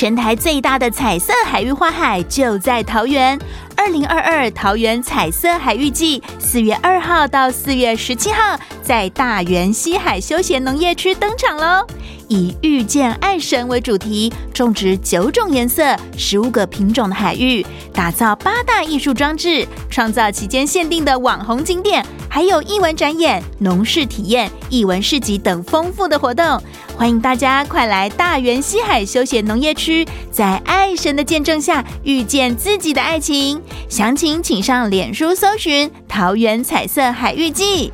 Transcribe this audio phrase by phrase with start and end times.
[0.00, 3.38] 全台最大的彩色海域花海就在桃园。
[3.76, 11.86] 二零二二桃园彩色海域季，四月二号到四月十七号，在大园西海休闲农业区登场喽！
[12.30, 26.62] 以遇见爱神为主题，种植九种颜色、十五个品种的海域，打造八大艺术装置，创造期间限定的网红景点，还有艺文展演、农事体验、艺文市集等丰富的活动。
[26.96, 33.60] 欢迎大家快来大园西海休闲农业区，在爱神的见证下，遇见自己的爱情。
[33.88, 37.92] 详情请上脸书搜寻“桃园彩色海域季”。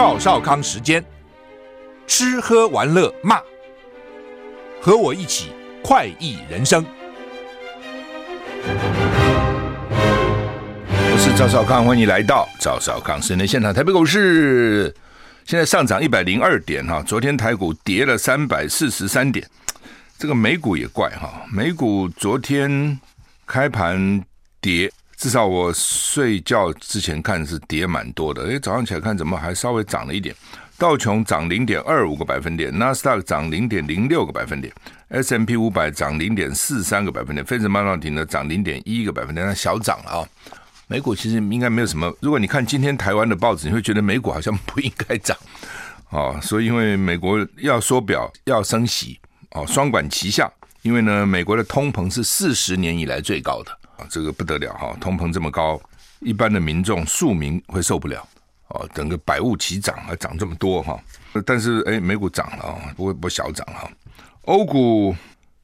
[0.00, 1.04] 赵少康时间，
[2.06, 3.38] 吃喝玩乐骂，
[4.80, 5.50] 和我一起
[5.84, 6.82] 快意人生。
[10.94, 13.74] 我是赵少康，欢迎来到赵少康室内现场。
[13.74, 14.84] 台北股市
[15.44, 19.46] 现在上涨一百零二点哈，昨天台股跌了三百四十三点，
[20.16, 22.98] 这个美股也怪哈，美股昨天
[23.46, 24.24] 开盘
[24.62, 24.90] 跌。
[25.20, 30.34] 至少我睡觉之前看是跌蛮多的，诶，早上起来看怎么还稍微涨了一点？
[30.78, 34.72] 道琼涨零点二五个百分点，纳斯达克涨零点零六个百分点
[35.10, 40.28] ，S M P 五百涨零点四三个百分点，费城半导体呢涨零点一个百分点，那小涨了啊。
[40.86, 45.36] 美股其实应该没有什么，如果你看今天台湾的报纸，你会觉得美股好像不应该涨
[46.08, 46.40] 啊。
[46.40, 53.79] 所以因为美国要缩表要升息哦，双管齐下，因为呢美国的通膨是四十年以来最高的。
[54.08, 55.80] 这个不得了哈，通膨这么高，
[56.20, 58.26] 一般的民众庶民会受不了
[58.68, 58.88] 哦。
[58.94, 60.98] 整个百物齐涨，还涨这么多哈。
[61.44, 63.90] 但是哎，美股涨了啊，不会不小涨哈。
[64.46, 65.14] 欧股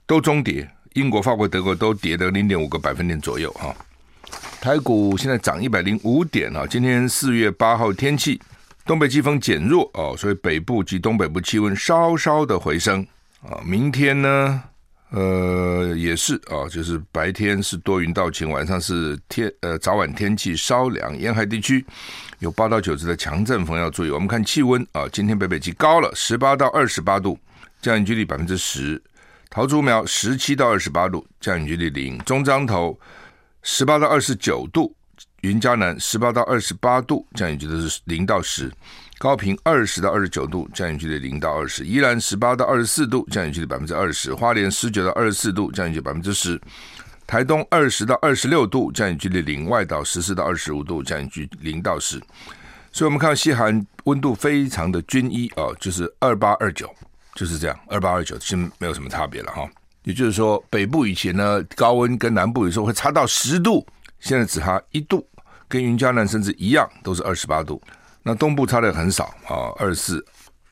[0.07, 3.75] 都中跌，英国、法国、德国都跌的零点五个百分点左右哈。
[4.61, 6.67] 台股现在涨一百零五点啊。
[6.69, 8.41] 今天四月八号天气，
[8.85, 13.07] 东北季风减弱哦，所以北部及东北部气温稍稍的回升
[13.43, 13.61] 啊。
[13.65, 14.63] 明天呢？
[15.11, 21.85] 呃，也是啊，就是白天是多云到晴，晚上是天呃早晚天气稍凉，沿海地区
[22.41, 24.11] 有八到九级的强阵风要注意。
[24.11, 27.39] 我们看气温啊，今天北北极高了十八到二十八度，
[27.81, 29.01] 降雨几率百分之十；
[29.49, 32.99] 桃竹苗十七到二十八度，降雨几率零；中彰投
[33.63, 34.93] 十八到二十九度，
[35.43, 38.73] 云嘉南十八到二十八度，降雨几率是零到十。
[39.19, 46.59] 高屏二十到二十九度，降雨距离零到二十；宜兰十八到二十四度，降雨距离百分之二十；花莲十九到二十四度，降雨距离百分之十；
[47.27, 52.21] 台东二十到二十六度，降雨距离零；外岛十四到二十五度，降雨距零到十。
[52.93, 56.95] 所以，我们看到西韩温度非常的均一哦，就是二八二九，
[57.35, 59.67] 就是这样，二八二九其实没有什么差别了哈。
[60.03, 63.87] 也就是说，北部以前呢高温跟南部有时候会差到十度，
[64.21, 65.27] 现在只差一度，
[65.69, 67.81] 跟云嘉南甚至一样，都是二十八度。
[68.29, 70.27] 那东部差的很少啊，二四，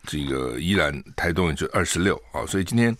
[0.08, 2.92] 这个宜兰台东也就二十六啊，所以今天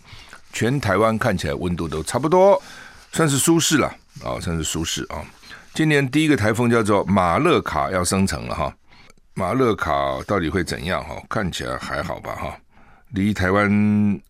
[0.53, 2.63] 全台湾看起来温度都差不多，
[3.11, 3.87] 算是舒适了
[4.23, 5.21] 啊，算是舒适啊。
[5.73, 8.73] 今年第一个台风叫做马勒卡要生成了哈，
[9.33, 9.91] 马勒卡
[10.25, 11.21] 到底会怎样哈？
[11.27, 12.57] 看起来还好吧哈，
[13.09, 13.69] 离台湾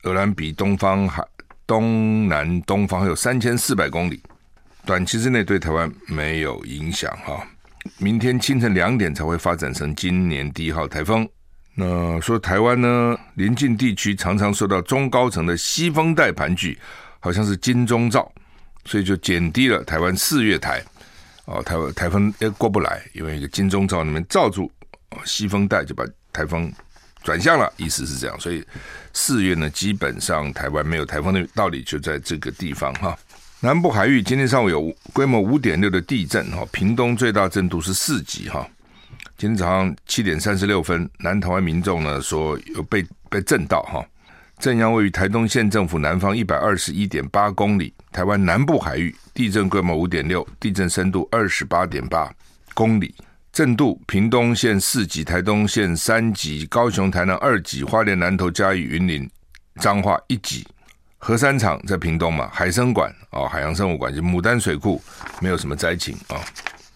[0.02, 1.24] 鹅銮鼻东方海
[1.68, 4.24] 东南东方还有三千四百公里，
[4.88, 7.46] 短期之内对台湾没有影响哈。
[7.97, 11.28] 明天清晨两点才会发展成今年第一号台风。
[11.73, 16.78] 那说台湾呢，邻近地区常常受到中高层的西风带盘踞，
[17.19, 18.31] 好像是金钟罩，
[18.85, 20.81] 所以就减低了台湾四月台。
[21.46, 24.72] 哦，台湾台风也过不来，因为一个金钟罩里面罩住
[25.25, 26.03] 西风带，就把
[26.34, 26.72] 台风
[27.23, 28.40] 转向了，意思是这样。
[28.40, 28.66] 所以
[29.13, 33.16] 四月呢，基本上台湾没有台风的道理，就在这个地方哈。
[33.66, 38.64] 南部海域今天上午有规模五点六的地震哈，屏东最大震度是四级哈。
[39.40, 44.06] 今天早上七点三十六分，南台湾民众呢说有被被震到哈。
[44.59, 52.32] 震央位于台东县政府南方一百二十一点八公里，台湾南部海域地震规模五点六，地震深度二十八点八
[52.76, 53.16] 公里，
[53.52, 59.28] 震度屏东县四级，台东县三级，高雄台南二级，花莲南投嘉义云林
[59.82, 60.64] 彰化一级。
[61.25, 65.01] 核三厂在屏东嘛，海生馆哦，海洋生物馆就牡丹水库，
[65.41, 66.37] 没有什么灾情啊、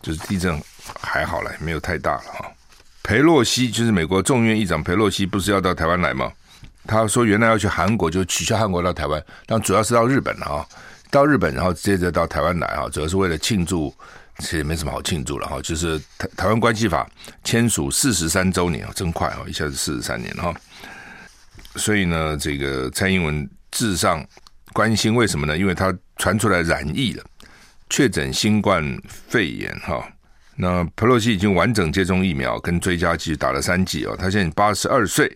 [0.03, 0.55] 就是地震
[1.01, 2.51] 还好了，没有太大了哈。
[3.01, 6.31] 裴洛西就是美国众议院议长裴洛西，不是要到台湾来吗？
[6.85, 10.65] 他说原来要去韩国，就取消韩国到台湾，但主要是到日本了啊，
[11.09, 13.91] 到日本然后接着到台湾来啊，主要是为了庆祝，
[14.37, 17.09] 其实没什么好庆祝了哈，就是台台湾关系法
[17.43, 20.53] 签署四十三周年，真快啊，一下子四十三年哈。
[21.77, 23.49] 所以呢，这个蔡英文。
[23.79, 24.25] 致上
[24.73, 25.57] 关心，为什么呢？
[25.57, 27.23] 因为他传出来染疫了，
[27.89, 28.83] 确诊新冠
[29.29, 30.05] 肺炎哈。
[30.57, 35.33] 那佩洛西已经完整接种疫苗跟追加剂打了三剂哦，他现在八十二岁，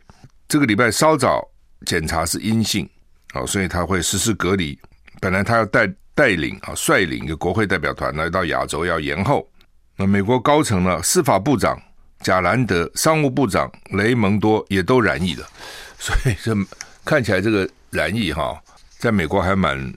[0.50, 1.42] 这个礼拜稍早
[1.86, 2.88] 检查是阴性
[3.34, 4.78] 哦，所以他会实施隔离。
[5.22, 9.50] 本来他要带带领啊率领一个国会代表团来到亚洲要延后。
[9.96, 11.82] 那美国高层呢，司法部长
[12.20, 15.48] 贾兰德、商务部长雷蒙多也都染疫了，
[15.98, 16.54] 所以这
[17.06, 18.60] 看起来这个染疫哈，
[18.98, 19.94] 在美国还蛮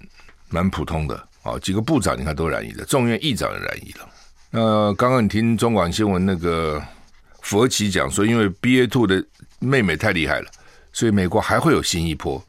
[0.51, 1.59] 蛮普通的啊。
[1.59, 4.09] 几个部长你看都染疫了，众院议长也染疫了。
[4.51, 6.83] 那刚刚你听中广新闻那个
[7.43, 9.25] 佛奇讲说，因为 BA two 的
[9.59, 10.51] 妹妹太厉害了，
[10.93, 12.43] 所以美国还会有新一波。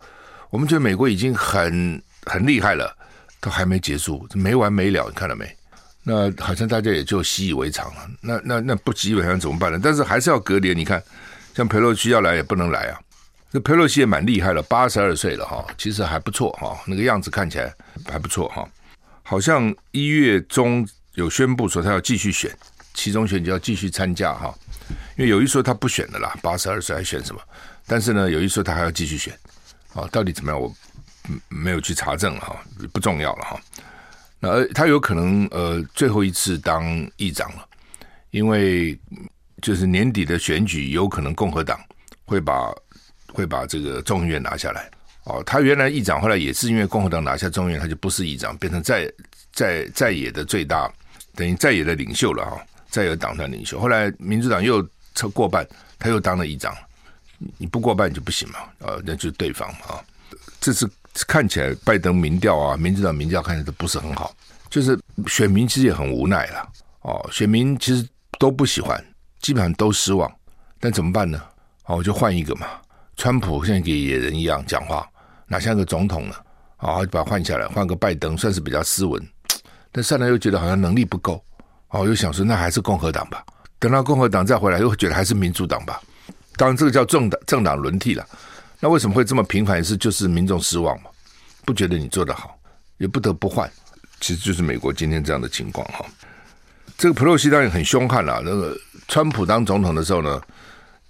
[0.50, 2.96] 我们觉得美国已经很很厉害了，
[3.40, 5.50] 都还没结束，没完没了，你看到没？
[6.04, 8.10] 那好像大家也就习以为常了。
[8.22, 9.80] 那那那不习以为常怎么办呢？
[9.84, 10.74] 但是还是要隔离。
[10.74, 11.04] 你看，
[11.54, 13.00] 像裴洛西要来也不能来啊。
[13.58, 17.74] 这裴洛西也蛮厉害了，八十二岁了哈，其实还不错哈，那个样子看起来
[18.06, 18.70] 还不错哈。
[19.24, 22.56] 好像一月中有宣布说他要继续选，
[22.94, 24.54] 其中选举要继续参加哈。
[25.18, 27.42] 因为有一说他不选的啦，八十二岁还选什么？
[27.88, 29.36] 但是呢，有一说他还要继续选
[29.96, 30.62] 啊，到底怎么样？
[30.62, 30.72] 我
[31.50, 32.56] 没有去查证哈，
[32.94, 33.60] 不重要了哈。
[34.40, 36.86] 那他有可能呃最后一次当
[37.18, 37.68] 议长了，
[38.30, 38.96] 因为
[39.64, 41.80] 就是年底的选举有可能共和党
[42.24, 42.72] 会把
[43.34, 44.90] 会把这个众议院拿下来
[45.24, 45.42] 哦。
[45.46, 49.12] 他原来议长后来也是因为共和党拿下众议院，他就不是议长，变成在
[49.54, 50.92] 在在野的最大
[51.36, 53.80] 等于在野的领袖了哈，在野党团领袖。
[53.80, 55.68] 后来民主党又超过半，
[56.00, 56.76] 他又当了议长，
[57.58, 60.04] 你不过半就不行嘛，呃，那就对方啊，
[60.60, 60.90] 这次。
[61.28, 64.32] 看起来拜登民调啊，民主党民调看起来都不是很好，
[64.70, 64.96] 就是
[65.26, 66.70] 选民其实也很无奈了
[67.02, 68.08] 哦，选民其实
[68.38, 69.04] 都不喜欢，
[69.42, 70.32] 基本上都失望，
[70.80, 71.42] 但怎么办呢？
[71.86, 72.68] 哦，我就换一个嘛，
[73.18, 75.08] 川普现在跟野人一样讲话，
[75.48, 76.36] 哪像个总统呢？
[76.78, 79.22] 啊，就把他换下来，换个拜登，算是比较斯文，
[79.92, 81.44] 但上来又觉得好像能力不够，
[81.90, 83.44] 哦，又想说那还是共和党吧，
[83.80, 86.00] 等到共和党再回来，又觉得还是民主党吧，
[86.56, 88.24] 当然这个叫政党政党轮替了。
[88.80, 89.84] 那为什么会这么频繁？
[89.84, 91.10] 是就是民众失望嘛？
[91.66, 92.56] 不觉得你做得好，
[93.00, 93.68] 也不得不换。
[94.22, 96.06] 其实就是美国今天这样的情况哈。
[96.96, 98.42] 这个普洛西当然很凶悍了。
[98.46, 98.78] 那个
[99.08, 100.40] 川普当总统的时候呢，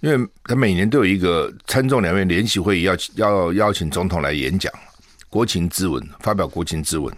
[0.00, 4.72] 因为他每年都有一个参众两院联席会议要要邀请总统来演讲，
[5.28, 7.14] 国情咨文，发表国情咨文。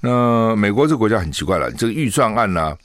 [0.00, 2.78] 那美国这个国家很奇怪了，这个预算案呐、啊、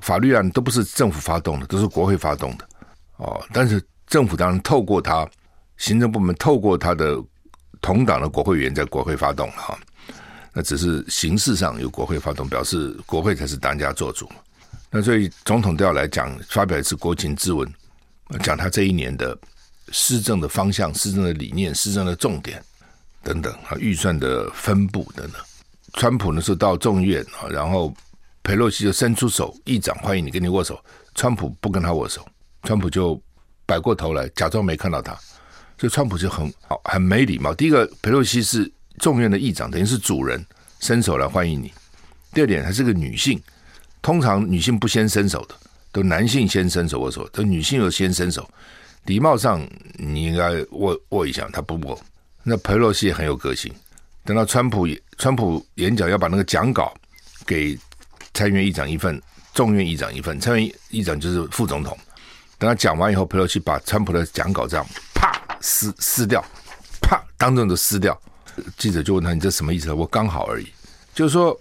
[0.00, 2.68] 法律案都不是政府发动的，都是国会发动的
[3.16, 3.42] 哦。
[3.52, 5.28] 但是政府当然透过他。
[5.78, 7.20] 行政部门透过他的
[7.80, 9.76] 同党的国会议员在国会发动了哈，
[10.52, 14.30] 那只是形式上由国会发动，表示国会才是当家做主。
[14.90, 17.68] 那所以总统都要来讲，发表一次国情咨文，
[18.38, 19.36] 讲他这一年的
[19.90, 22.62] 施政的方向、施政的理念、施政的重点
[23.22, 25.40] 等等啊，预算的分布等等。
[25.94, 27.94] 川普呢是到众院啊，然后
[28.42, 30.82] 裴洛西就伸出手，议长欢迎你跟你握手，
[31.14, 32.26] 川普不跟他握手，
[32.62, 33.20] 川普就
[33.66, 35.12] 摆过头来，假装没看到他。
[35.78, 37.52] 所以川普就很好，很没礼貌。
[37.52, 40.44] 第一个，裴洛西是众院的议长，等于是主人，
[40.80, 41.72] 伸手来欢迎你。
[42.32, 43.42] 第二点，她是个女性，
[44.00, 45.54] 通常女性不先伸手的，
[45.92, 48.48] 都男性先伸手握手，这女性又先伸手。
[49.04, 52.00] 礼貌上你应该握握一下，他不握。
[52.42, 53.72] 那裴洛西也很有个性，
[54.24, 56.92] 等到川普川普演讲要把那个讲稿
[57.46, 57.78] 给
[58.34, 59.20] 参议院议长一份，
[59.52, 61.96] 众院议长一份，参院议长就是副总统。
[62.58, 65.32] 等他讲完以后，裴洛西把川普的讲稿这样啪。
[65.60, 66.44] 撕撕掉，
[67.00, 68.20] 啪，当众就撕掉。
[68.76, 70.66] 记者就问他：“你这什么意思？”我刚好而已，
[71.14, 71.56] 就是说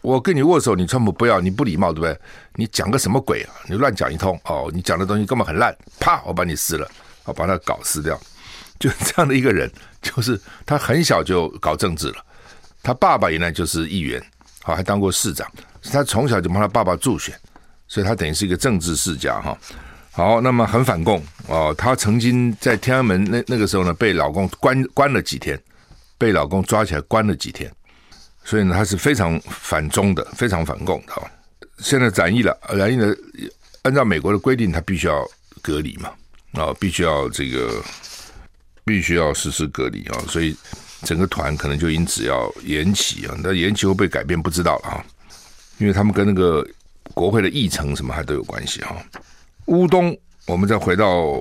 [0.00, 2.18] 我跟你握手，你川普不要，你不礼貌，对不对？
[2.54, 3.50] 你讲个什么鬼啊？
[3.68, 6.90] 你乱讲一通哦，你讲的东西根本很烂，啪，我把你撕了，
[7.24, 8.18] 我把他搞撕掉。
[8.78, 12.24] 就这样的一个人，就是他很小就搞政治了。
[12.82, 14.22] 他爸爸原来就是议员，
[14.62, 15.46] 好，还当过市长，
[15.92, 17.38] 他从小就帮他爸爸助选，
[17.86, 19.58] 所以他等于是一个政治世家哈。
[20.12, 21.74] 好，那么很反共哦。
[21.76, 25.62] 他曾经在天安门那那个时候呢，被老公关关了几天，
[26.16, 27.70] 被老公抓起来关了几天，
[28.50, 31.12] 所以呢，他是非常反中的，非常反共的。
[31.78, 33.16] 现在染疫了，染疫了，
[33.82, 35.24] 按照美国的规定，他必须要
[35.62, 36.10] 隔离嘛，
[36.54, 37.80] 啊、必须要这个，
[38.84, 40.56] 必须要实施隔离啊、所以
[41.02, 43.36] 整个团可能就因此要延期啊。
[43.40, 44.42] 那延期会被改变？
[44.42, 45.04] 不知道了啊，
[45.78, 46.66] 因为他们跟那个
[47.14, 48.96] 国会的议程什么还都有关系哈。
[49.66, 51.40] 乌东，我们再回到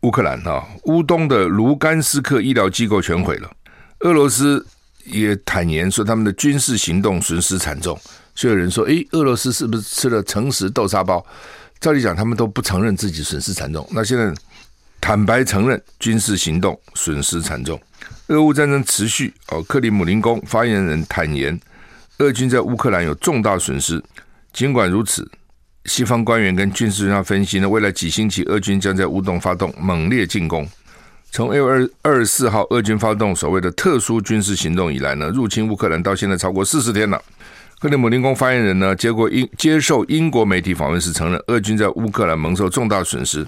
[0.00, 3.50] 乌克兰哈，乌东的卢甘斯克医疗机构全毁了。
[4.00, 4.66] 俄罗斯
[5.06, 7.98] 也坦言说，他们的军事行动损失惨重。
[8.34, 11.24] 所有人说，诶，俄罗斯是不是吃了诚实豆沙包？
[11.80, 13.86] 照理讲，他们都不承认自己损失惨重。
[13.90, 14.32] 那现在
[15.00, 17.80] 坦白承认军事行动损失惨重，
[18.28, 21.58] 俄乌战争持续哦，克里姆林宫发言人坦言，
[22.18, 24.02] 俄军在乌克兰有重大损失。
[24.52, 25.30] 尽管如此，
[25.84, 30.66] 西方官员跟军事专家分析呢，未来几星期俄军将在乌东发动猛烈进攻。
[31.30, 37.20] 从二月二十四号俄军发动所谓的特殊军事行动以来呢，入侵乌克兰到现在超过四十天了。
[37.78, 43.46] 克里姆林宫发言人呢，接过英接受英国媒体访问时承认，俄军在乌克兰蒙受重大损失，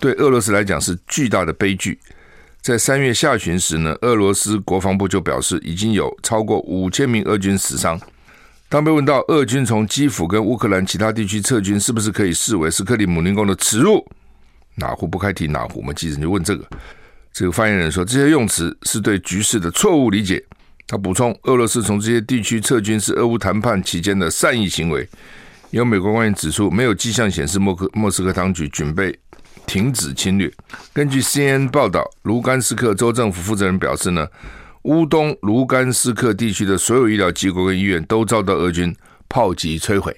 [0.00, 1.98] 对俄罗斯来讲是巨大的悲剧。
[2.62, 8.00] 在三月下旬时呢，俄罗斯国防部就表示，已经有超过五千名俄军死伤。
[8.68, 14.04] 当被问到俄军从基辅跟乌克兰其他地区撤军是不是可以视为是克里姆林宫的耻辱，
[14.76, 15.94] 哪壶不开提哪壶我们？
[15.94, 16.64] 记者就问这个，
[17.38, 20.42] 这个发言人说，这些用词是对局势的错误理解。
[20.86, 25.06] 他补充，俄罗斯从这些地区撤军是俄乌谈判期间的善意行为。
[25.68, 29.14] 有美国官员指出，没有迹象显示莫克莫斯科当局准备
[29.66, 30.50] 停止侵略。
[30.94, 34.26] 根据 CNN 报道，卢甘斯克州政府负责人表示呢。
[34.84, 38.94] 乌东卢甘斯克地区的所有医疗机构跟医院都遭到俄军
[39.28, 40.14] 炮击摧毁，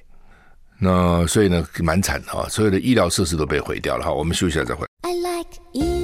[0.79, 2.47] 那所以呢，蛮惨的啊！
[2.51, 4.13] 所有的医疗设施都被毁掉了哈。
[4.13, 5.11] 我们休息一下再回来。
[5.11, 5.98] I like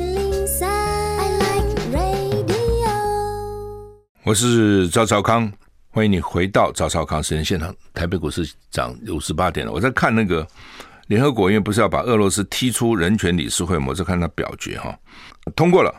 [4.25, 5.53] 我是赵少康，
[5.91, 7.75] 欢迎你回到赵少康时间现场。
[7.93, 9.71] 台北股市涨五十八点了。
[9.71, 10.49] 我在看那个
[11.09, 13.89] 联合国，因为不是要把俄罗斯踢出人权理事会吗？
[13.89, 14.99] 我在看他表决哈，
[15.55, 15.95] 通过了。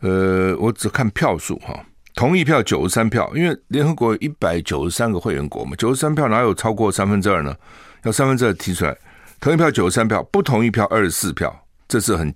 [0.00, 1.74] 呃，我只看票数哈。
[2.14, 7.56] 同意票九十三票，因为联合国一百九十三个会员国嘛，九十三票哪有超过三分之二呢？
[8.02, 8.94] 要三分之二踢出来，
[9.40, 12.30] 同意票九十三票，不同意票二十四票，这是很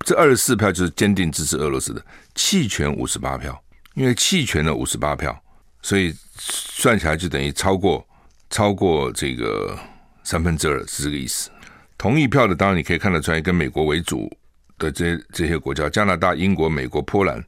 [0.00, 3.58] 这二十四票就是坚定支持俄罗斯的，弃权五十八票，
[3.94, 5.42] 因为弃权了五十八票，
[5.82, 8.06] 所以算起来就等于超过
[8.50, 9.78] 超过这个
[10.24, 11.50] 三分之二是这个意思。
[11.98, 14.30] 同意票的当然你可以看得出来，跟美国为主
[14.78, 17.44] 的这这些国家，加拿大、英国、美国、波兰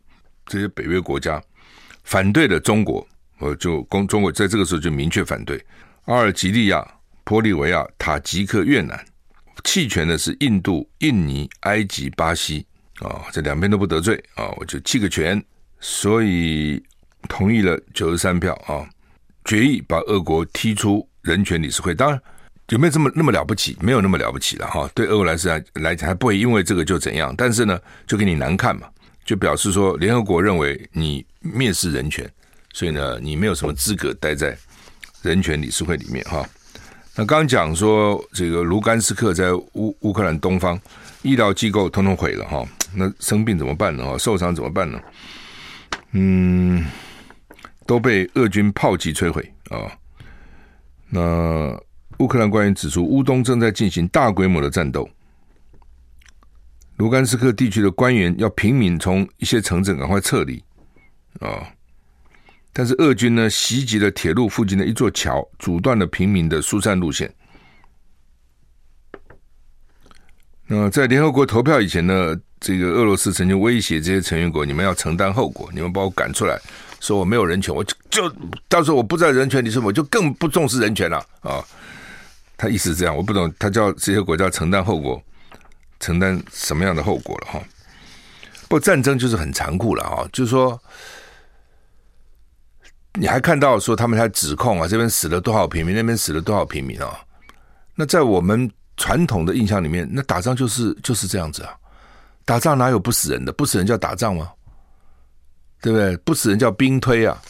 [0.47, 1.43] 这些北约国家。
[2.05, 3.07] 反对的中国，
[3.39, 5.65] 我就公中国在这个时候就明确反对。
[6.05, 6.87] 阿尔及利亚、
[7.25, 9.03] 玻利维亚、塔吉克、越南，
[9.65, 12.67] 弃权的是印度、印尼、埃及、巴西
[13.01, 15.43] 啊、这两边都不得罪啊、我就弃个权，
[15.87, 16.83] 所以
[17.29, 18.89] 同意了九十三票啊、
[19.45, 21.95] 决议把俄国踢出人权理事会。
[21.95, 22.19] 当然
[22.71, 23.77] 有没有这么那么了不起？
[23.83, 28.89] 没有那么了不起了哈、对俄罗斯来来讲，还不会因为这个就怎样，但是呢，就给你难看嘛。
[29.27, 32.27] 就表示说，联合国认为你蔑视人权，
[32.73, 34.57] 所以呢，你没有什么资格待在
[35.21, 36.49] 人权理事会里面哈。
[37.15, 40.81] 那刚刚讲说，这个卢甘斯克在乌乌克兰东方
[41.21, 44.03] 医疗机构通通毁了哈，那生病怎么办呢？
[44.03, 44.99] 哈，受伤怎么办呢？
[46.15, 46.85] 嗯，
[47.87, 49.93] 都被俄军炮击摧毁啊。
[51.09, 51.79] 那
[52.19, 55.09] 乌克兰官员指出，乌东正在进行大规模的战斗。
[56.97, 60.63] 卢甘斯克地区的官员要平民从一些城镇赶快撤离
[61.41, 61.69] 啊！
[62.73, 67.35] 但是俄军呢，袭击了铁路附近的一座桥，阻断了平民的疏散路线。
[70.67, 76.59] 那在联合国投票以前呢，这个俄罗斯曾经威胁这些成员国：你们要承担后果，你们把我赶出来，
[76.99, 78.35] 说我没有人权，我就就
[78.71, 81.63] 到时候我不在人权里，说我就更不重视人权了啊！
[82.57, 85.23] 他意思这样，我不懂，他叫这些国家承担后果。
[86.01, 87.61] 承担什么样的后果了哈？
[88.63, 90.81] 不过战争就是很残酷了哈，就是说，
[93.15, 97.21] 你还看到说他们还指控啊，这边死了多少平民，那边死了多少平民啊？
[97.95, 101.75] 那在我们传统的印象里面，那打仗就是就是这样子啊，
[102.45, 103.53] 打仗哪有不死人的？
[103.53, 104.51] 不死人叫打仗吗？
[105.81, 106.17] 对不对？
[106.19, 107.41] 不死人叫兵推啊，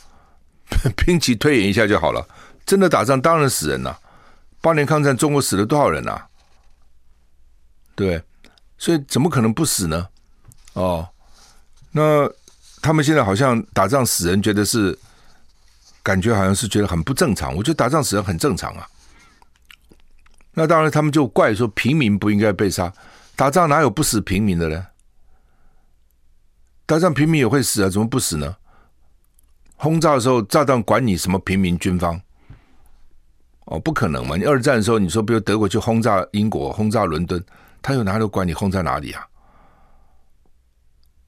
[1.05, 2.27] 兵棋推演一下就好了。
[2.67, 3.99] 真的打仗当然死人了。
[4.61, 6.27] 八年抗战，中国死了多少人啊？
[7.95, 8.23] 对。
[8.77, 10.09] 所以怎么可能不死呢？
[10.73, 11.09] 哦，
[11.93, 12.29] 那
[12.83, 14.99] 他们现在好像打仗死人，觉得是
[16.03, 17.55] 感觉好像是觉得很不正常。
[17.55, 18.87] 我觉得打仗死人很正常啊。
[20.53, 22.93] 那当然，他们就怪说平民不应该被杀，
[23.37, 24.87] 打仗哪有不死平民的呢？
[26.87, 28.57] 打仗平民也会死啊，怎么不死呢？
[29.77, 32.21] 轰炸的时候，炸弹管你什么平民军方？
[33.65, 34.37] 哦，不可能嘛！
[34.37, 37.43] 你二战的时候，你说比如德国去轰炸英国，轰炸伦敦。
[37.83, 39.27] 他有哪里管你轰在哪里啊？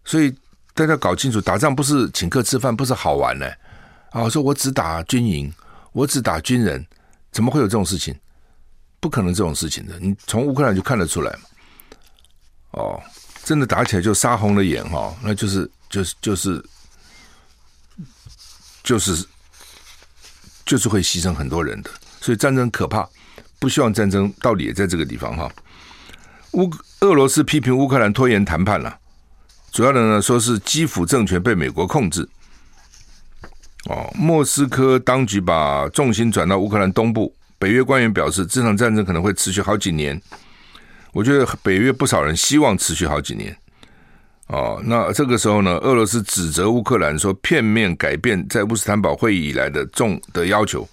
[0.04, 0.34] 所以
[0.74, 3.46] 大家搞清楚，打仗不是请客吃饭，不是好玩呢。
[4.10, 5.52] 啊，说我只打军营，
[5.92, 6.86] 我只打军人，
[7.32, 8.14] 怎么会有这种事情？
[9.00, 9.98] 不可能这种事情的。
[9.98, 11.40] 你从乌克兰就看得出来嘛。
[12.76, 13.02] 哦，
[13.42, 16.64] 真的打起来就杀红了眼哈，那就是就是就是
[18.82, 19.26] 就是
[20.64, 21.90] 就是会牺牲很多人的。
[22.20, 23.08] 所以战争可怕，
[23.58, 25.50] 不希望战争到底也在这个地方哈。
[26.52, 28.98] 乌俄罗斯批评乌克兰拖延谈判了，
[29.72, 32.28] 主要的呢说是基辅政权被美国控制，
[33.84, 37.34] 哦，莫斯科当局把重心转到乌克兰东部。
[37.58, 40.20] 北约官员表示，这场战争可能会持续好几年。
[41.16, 43.56] 我觉得北约不少人希望持续好几年。
[44.48, 50.86] 哦，那这个时候呢，俄罗斯指责乌克兰说片面改变在乌斯坦堡会议以来的重的要求。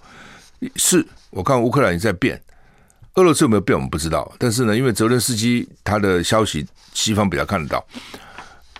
[0.77, 2.41] 是我看乌克兰也在变，
[3.15, 4.33] 俄罗斯有没有变我们不知道。
[4.39, 7.85] 但是呢，因为泽伦斯基他的消息西方比较看得到，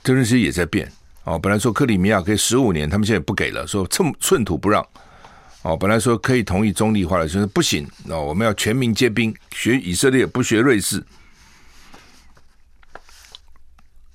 [0.01, 0.89] 泽伦斯基也在变。
[1.25, 4.81] 哦，本来说克里米亚可以十五年，他们现在不给了，说寸寸土不让。
[5.63, 7.85] 哦，本来说可以同意中立化的，就是不行。
[8.07, 11.03] 哦，我们要全民皆兵，学以色列不学瑞士。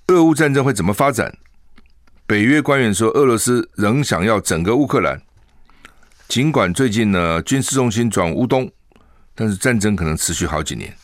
[0.09, 1.37] 俄乌战争会怎么发展？
[2.27, 5.21] 北约官员说，俄罗斯仍想要整个乌克兰，
[6.27, 8.71] 尽管最近呢军事重心转乌东，
[9.35, 10.97] 但是战争可能持续好几年。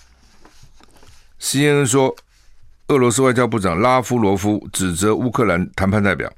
[1.39, 2.17] CNN 说，
[2.89, 6.33] 俄罗斯外交部长拉夫罗夫指责乌克兰谈判代表。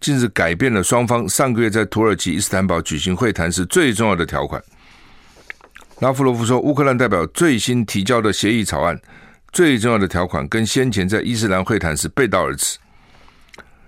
[0.00, 4.62] 近日改变了双方上个月在土耳其伊斯坦堡举行会谈时最重要的条款。
[5.98, 8.98] 拉夫罗夫说，乌克兰代表最新提交的协议草案
[9.52, 12.78] 最重要的条款跟先前在伊斯兰会谈时背道而驰。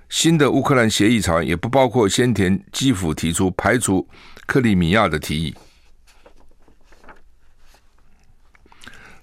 [0.09, 4.07] 新的乌克兰协议草案也不包括先前基辅提出排除
[4.47, 5.54] 克里米亚的提议。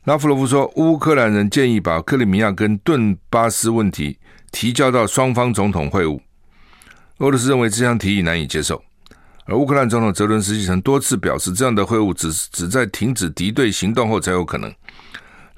[0.05, 4.17] 拉夫罗夫说，乌克兰人建议把克里米亚跟顿巴斯问题
[4.51, 6.19] 提交到双方总统会晤。
[7.17, 8.81] 俄罗斯认为这项提议难以接受，
[9.45, 14.73] 而乌克兰总统泽伦斯基曾多次表示，这样的会晤只只在停止敌对行动后才有可能。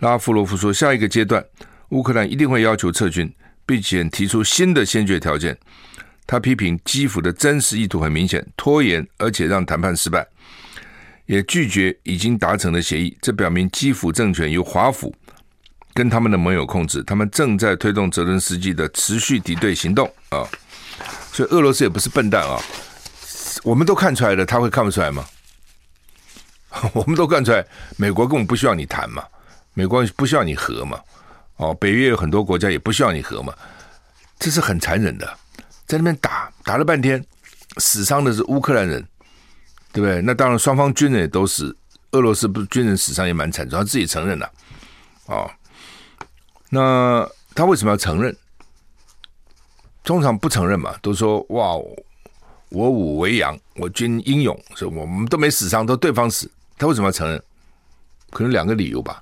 [0.02, 1.44] 拉夫罗夫说，下一个阶段，
[1.90, 3.32] 乌克兰一定会要求撤军，
[3.68, 5.56] 并且提出新的先决条件。
[6.26, 10.26] 他批评基辅的真实意图很明显，拖延而且让谈判失败，
[11.28, 13.16] 也拒绝已经达成的协议。
[13.22, 15.14] 这表明基辅政权由华府
[15.94, 20.48] 跟他们的盟友控制，他们正在推动泽伦斯基的持续敌对行动啊。
[21.32, 22.60] 所以俄罗斯也不是笨蛋啊，
[23.64, 25.24] 我们都看出来了，他会看不出来吗？
[26.94, 27.64] 我们都看出来，
[27.98, 29.24] 美国根本不需要你谈嘛，
[29.74, 31.00] 美国不需要你和嘛，
[31.58, 33.54] 哦，北约有很多国家也不需要你和嘛，
[34.38, 35.26] 这是很残忍的，
[35.86, 37.24] 在那边打打了半天，
[37.78, 39.02] 死伤的是乌克兰人，
[39.92, 40.22] 对不对？
[40.22, 41.76] 那当然双方军人也都死，
[42.12, 44.52] 俄罗斯不是军人死伤也蛮惨重，他自己承认了，
[45.28, 45.50] 哦，
[46.70, 48.36] 那他为什么要承认？
[50.04, 51.76] 通常不承认嘛，都说哇，
[52.70, 56.50] 我武为阳，我军英勇，所以我们都没死伤，都对方死。
[56.78, 57.42] 他为什么要承认？
[58.32, 59.22] 可能两个理由吧。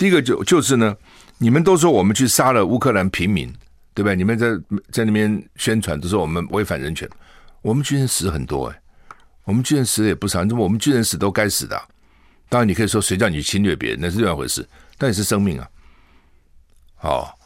[0.00, 0.96] 第一个就就是呢，
[1.36, 3.52] 你们都说我们去杀了乌克兰平民，
[3.92, 4.16] 对不对？
[4.16, 4.46] 你们在
[4.90, 7.06] 在那边宣传都说我们违反人权，
[7.60, 8.80] 我们军人死很多哎，
[9.44, 11.78] 我们军人死也不少，我们军人死都该死的。
[12.48, 15.68] 当然你可以说谁叫你侵略别人，那是另外一回事，但也是生命啊。
[16.96, 17.36] 好。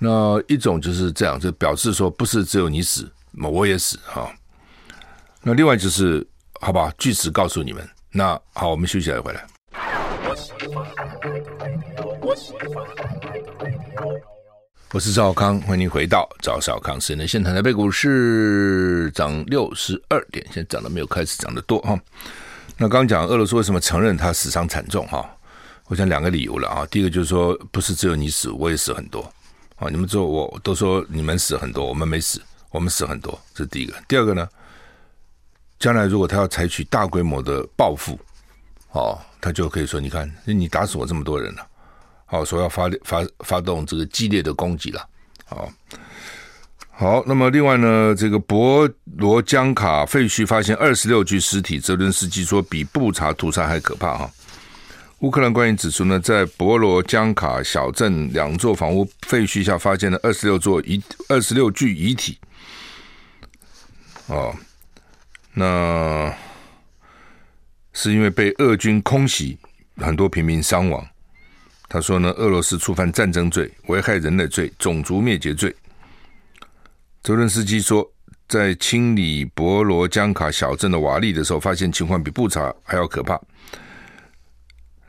[0.00, 3.08] 那一种就是这样，就表示说不是只有你死，
[3.40, 4.28] 我也死哈。
[5.42, 6.26] 那另外就是，
[6.60, 7.88] 好吧，据此告诉你们。
[8.10, 9.46] 那好，我们休息来回来。
[14.92, 17.54] 我是赵康，欢迎回到赵少康时间的现场。
[17.54, 21.98] 台北股市涨六十二点，现在涨的没有开始涨得多哈。
[22.76, 25.26] 那刚讲俄罗斯为什么承认他死伤惨重哈？
[25.86, 26.86] 我想两个理由了啊。
[26.90, 29.22] 第一个就是说，不是只有你死，我也死很多。
[29.78, 33.94] 哦，你们说我都说你们死很多，我们没死，我们死很多，这是第一个。
[34.06, 34.46] 第二个呢，
[35.78, 38.18] 将来如果他要采取大规模的报复，
[38.90, 41.66] 哦，他就可以说，你看，你打死我这么多人了，
[42.30, 45.08] 好，说要发发发动这个激烈的攻击了，
[45.46, 45.72] 好，
[46.90, 48.86] 好，那么另外呢，这个博
[49.16, 54.30] 罗江卡废墟发现二十六具尸体，泽伦斯基说比布查屠杀还可怕哈。
[55.20, 62.38] 乌克兰官员指出呢，在博罗江卡小镇两座房屋废墟下发现了二十六座遗二十六具遗体。
[64.26, 64.54] 哦，
[65.54, 66.30] 那
[67.94, 69.58] 是因为被俄军空袭，
[69.96, 71.08] 很多平民伤亡。
[71.88, 75.74] 他说呢，俄罗斯触犯战争罪、危害人类罪、种族灭绝罪。
[77.22, 78.06] 泽伦斯基说，
[78.46, 83.40] 在清理博罗江卡小镇的瓦砾的时候，发现情况比布查还要可怕。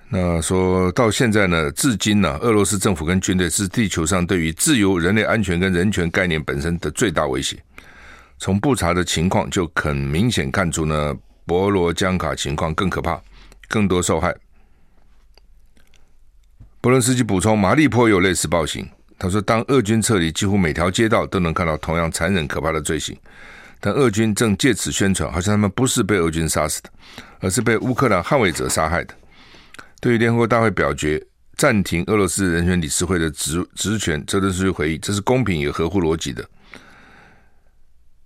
[0.08, 7.62] 那说到现在呢，至今呢，俄罗斯政府跟军队是地球上对于自由、人类安全跟人权概念本身的最大威胁。
[8.38, 11.14] 从布查的情况就很明显看出呢，
[11.46, 13.22] 博罗江卡情况更可怕，
[13.68, 14.34] 更多受害。
[16.82, 18.88] 波伦斯基补充，马利坡有类似暴行。
[19.18, 23.18] 他说，当俄军撤离，几乎每条街道都能看到同样残忍可怕的罪行，
[23.82, 26.90] 但俄军正借此宣传，好像他们不是被俄军杀死的，
[27.42, 29.14] 而是被乌克兰捍卫者杀害的。
[30.00, 31.22] 对于联合国大会表决
[31.58, 36.48] 暂停俄罗斯人权理事会的职职权，泽伦斯基回忆，这是公平也合乎逻辑的。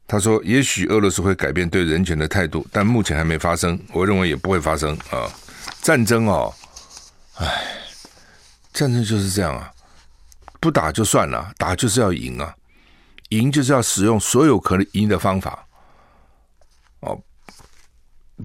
[0.06, 3.80] 他说：“也许俄罗斯会改变对人权的态度，但目前还没发生。
[3.94, 5.26] 我认为也不会发生啊。
[5.82, 6.54] 战争哦，
[7.36, 7.48] 唉，
[8.74, 9.72] 战争就是这样啊，
[10.60, 12.54] 不打就算了，打就是要赢啊，
[13.30, 15.66] 赢就是要使用所有可能赢的方法。
[17.02, 17.18] 哦，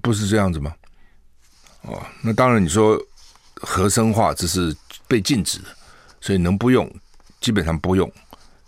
[0.03, 0.75] 不是这样子吗？
[1.83, 2.97] 哦，那当然，你说
[3.57, 5.69] 核生化这是被禁止的，
[6.21, 6.89] 所以能不用
[7.41, 8.11] 基本上不用。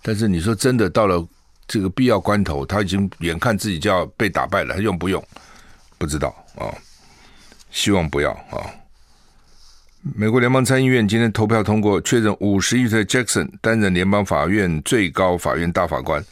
[0.03, 1.25] 但是你说真的到了。”
[1.71, 5.25] 这个必要关头，他已经眼看自己就要被打败了，他用不用？
[5.99, 6.75] 不知道啊、哦，
[7.71, 8.71] 希望不要啊、哦。
[10.03, 16.25] 美国联邦参议院今天投票通过，确认五十一岁 Jackson 担任联邦法院最高法院大法官，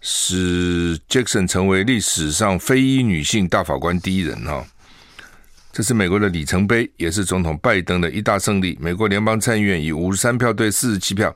[0.00, 4.64] 使 Jackson 成为历史上非裔女性大法官第一人哈、
[5.72, 8.78] 这是美国的里程碑，也是总统拜登的一大胜利。
[8.80, 11.34] 美国联邦参议院以五十三票对四十七票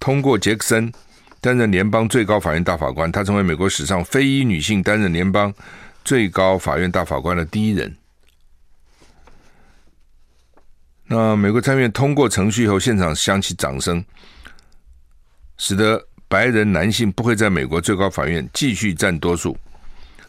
[0.00, 0.92] 通过杰克森。
[1.40, 5.52] 担任联邦最高法院大法官，他成为美国史上非裔女性担任联邦
[6.04, 7.96] 最高法院大法官的第一人。
[11.14, 14.02] 那美国参议院通过程序以后，现场响起掌声，
[15.58, 19.54] 使得白人男性不会在美国最高法院继续占多数，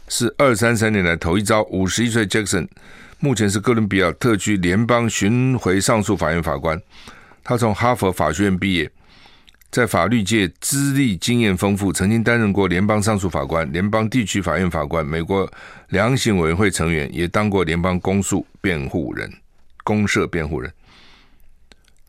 [0.10, 1.64] 是二三三年来头一遭。
[1.72, 2.68] 五十一岁杰克森
[3.20, 6.78] 目前是哥伦比亚特区联邦巡回上诉法院法官，
[7.46, 8.92] 他从哈佛法学院毕业。
[9.72, 15.50] 在法律界资历经验丰富，曾经担任过联邦上诉法官、联邦地区法院法官、美国
[15.88, 19.32] 量刑委员会成员，也当过联邦公诉辩护人、
[19.84, 20.74] 公社辩护人。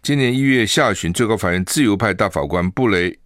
[0.02, 3.18] 今年一月下旬，最高法院自由派大法官布雷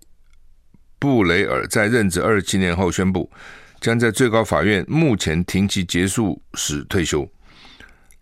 [0.98, 3.30] 布雷尔在任职二十七年后宣布，
[3.80, 7.28] 将在最高法院目前庭期结束时退休。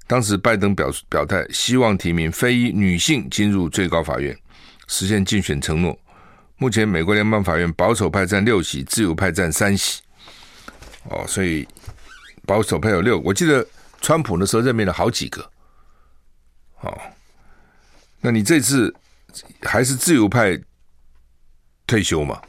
[0.06, 4.36] 当时拜登表表态，希望提名非裔女性进入最高法院，
[4.86, 5.98] 实现竞选承诺。
[6.58, 10.00] 目前，美国联邦法院保守派占六席，自由派占三席。
[11.10, 11.66] 哦，所以
[12.46, 13.18] 保守派有六。
[13.20, 13.66] 我记得
[14.00, 15.50] 川普那时候任命了好几个。
[16.86, 17.00] 哦，
[18.20, 18.94] 那你这次
[19.62, 20.58] 还是自由派
[21.86, 22.40] 退休嘛？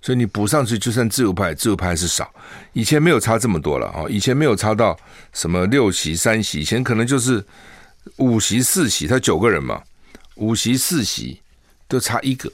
[0.00, 2.30] 所以你补上去，就算自由派，自由派还是少。
[2.74, 4.04] 以前没有差这么多了啊！
[4.06, 4.94] 以前没有差到
[5.32, 7.42] 什么六席三席，以前可能就是
[8.18, 9.82] 五席四席，他九个人嘛，
[10.34, 11.40] 五席四席
[11.88, 12.52] 都差一个。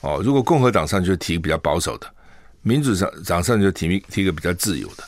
[0.00, 2.10] 哦，如果共和党上就提比较保守的，
[2.62, 5.04] 民主上党上就提提个比较自由的，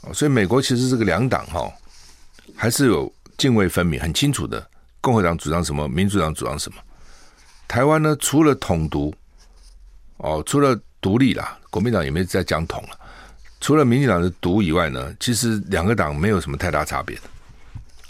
[0.00, 1.70] 哦，所以美国其实这个两党哈，
[2.56, 4.69] 还是有泾渭分明、很清楚的。
[5.00, 6.78] 共和党主张什么，民主党主张什么。
[7.66, 9.14] 台湾呢，除了统独，
[10.16, 12.98] 哦，除了独立啦，国民党也没再讲统了。
[13.60, 17.22] 除了民进党的独以外呢，其实两个党没有什么太大差别的。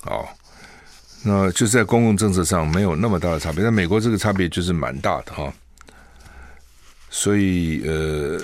[0.04, 0.26] 哦，
[1.22, 3.62] 那就是在公共政策上没有那么大的差别。
[3.62, 5.52] 但美国这个差别就是蛮大的哈。
[7.10, 8.40] 所以，呃，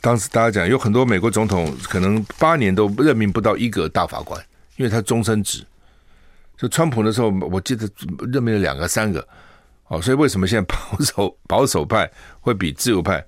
[0.00, 4.40] 当时大家讲，有很多美国总统可能八年都任命不到一个大法官，
[4.76, 5.66] 因为他终身制。
[6.60, 7.90] 就川普的时候，我记得
[8.30, 9.26] 任命了两个、三个。
[9.86, 13.24] 哦，所以为什么现在保守 保守派会比自由派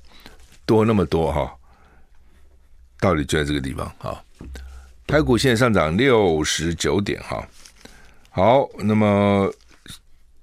[0.67, 1.33] 多那么多？
[1.33, 1.51] 哈，
[3.01, 3.91] 道理就在这个地方。
[3.99, 4.23] 哈，
[5.07, 7.19] 台股现在上涨六十九点。
[7.23, 7.43] 哈，
[8.29, 9.51] 好，那么。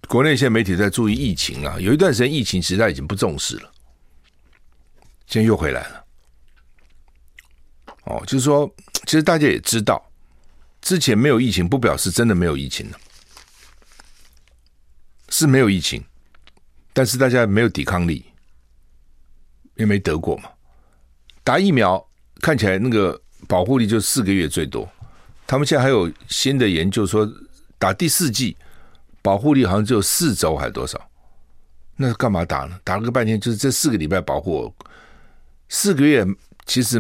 [0.08, 3.72] 国内现在媒体在注意疫情啊，有一段时间疫情实他已经不重视了，
[5.28, 6.04] 现在又回来了。
[8.06, 8.68] 哦，就是说，
[9.06, 10.04] 其实大家也知道，
[10.82, 12.98] 之前没有疫情不表示真的没有疫情了，
[15.30, 16.04] 是没有疫情，
[16.94, 18.26] 但是大家没有抵抗力，
[19.76, 20.50] 因为没得过嘛。
[21.44, 22.06] 打疫苗
[22.42, 24.90] 看起来那个保护力就四个月最多，
[25.46, 27.30] 他们现在还有新的研究说
[27.78, 28.58] 打第四剂。
[29.22, 31.12] 保护力好像只有四周还是多少？
[31.98, 32.80] 那干嘛打呢？
[32.86, 34.74] 打了个半天，就是这四个礼拜保护，
[35.68, 36.26] 四个月
[36.66, 36.98] 其实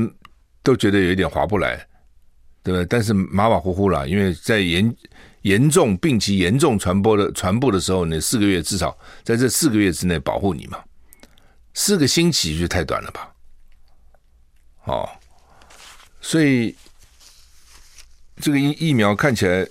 [0.62, 1.88] 都觉得有一点划不来，
[2.64, 2.86] 对不对？
[2.86, 4.96] 但是马马虎虎了，因为在严
[5.42, 10.80] 严重病期严重传播的传播的时候，那四个月至少在这四个月之内保护你嘛，
[11.74, 13.34] 四个星期就太短了吧？
[14.86, 15.10] 哦，
[16.22, 16.76] 所以
[18.38, 19.68] 这个疫疫苗看起来。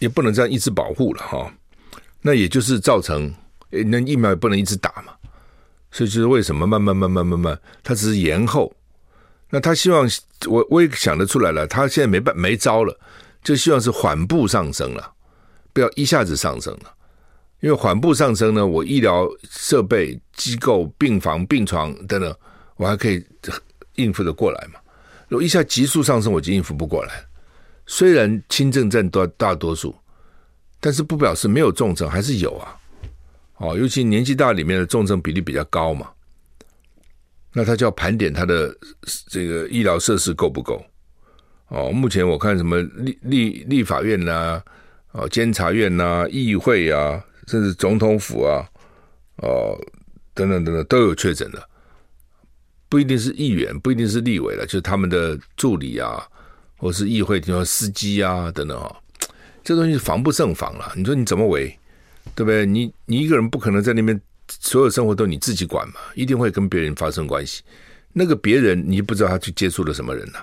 [0.00, 1.52] 也不能这样一直保护了哈，
[2.22, 3.30] 那也就是造成
[3.68, 5.12] 那疫苗也不能一直打嘛，
[5.90, 8.74] 所以就是为什么慢慢慢慢慢慢，它只是延后。
[9.50, 10.08] 那他希望
[10.46, 12.96] 我我也想得出来了，他现在没办没招了，
[13.42, 15.12] 就希望是缓步上升了，
[15.72, 16.94] 不要一下子上升了，
[17.60, 22.34] 因为缓步上升呢，我医疗设备、机构、病房、病床等等，
[22.76, 23.24] 我还可以
[23.96, 24.78] 应付得过来嘛。
[25.28, 27.24] 如果一下急速上升，我就应付不过来。
[27.86, 29.94] 虽然轻症占多大多数，
[30.78, 32.76] 但是不表示没有重症，还是有啊。
[33.56, 36.08] 哦，尤其年纪大里面的重症比例比较高嘛，
[37.52, 38.74] 那他就要盘点他的
[39.28, 40.84] 这个医疗设施够不够？
[41.68, 44.64] 哦，目前我看什么立立立法院呐、啊，
[45.12, 48.66] 哦，监察院呐、议会啊，甚至总统府啊，
[49.36, 49.78] 哦，
[50.34, 51.68] 等等等等都有确诊的，
[52.88, 56.26] 不一定是议员，不一定是立委了，就是他们的助理啊，
[56.76, 58.96] 或是议会，比如说司机啊等等啊、哦，
[59.62, 60.92] 这东西防不胜防了。
[60.96, 61.76] 你说你怎么围？
[62.34, 62.66] 对不对？
[62.66, 64.20] 你你一个人不可能在那边
[64.60, 67.62] 所有生活都你自己管嘛，一定会跟别人发生关系。
[68.12, 70.38] 那个别人你不知道他去接触了什么人呐、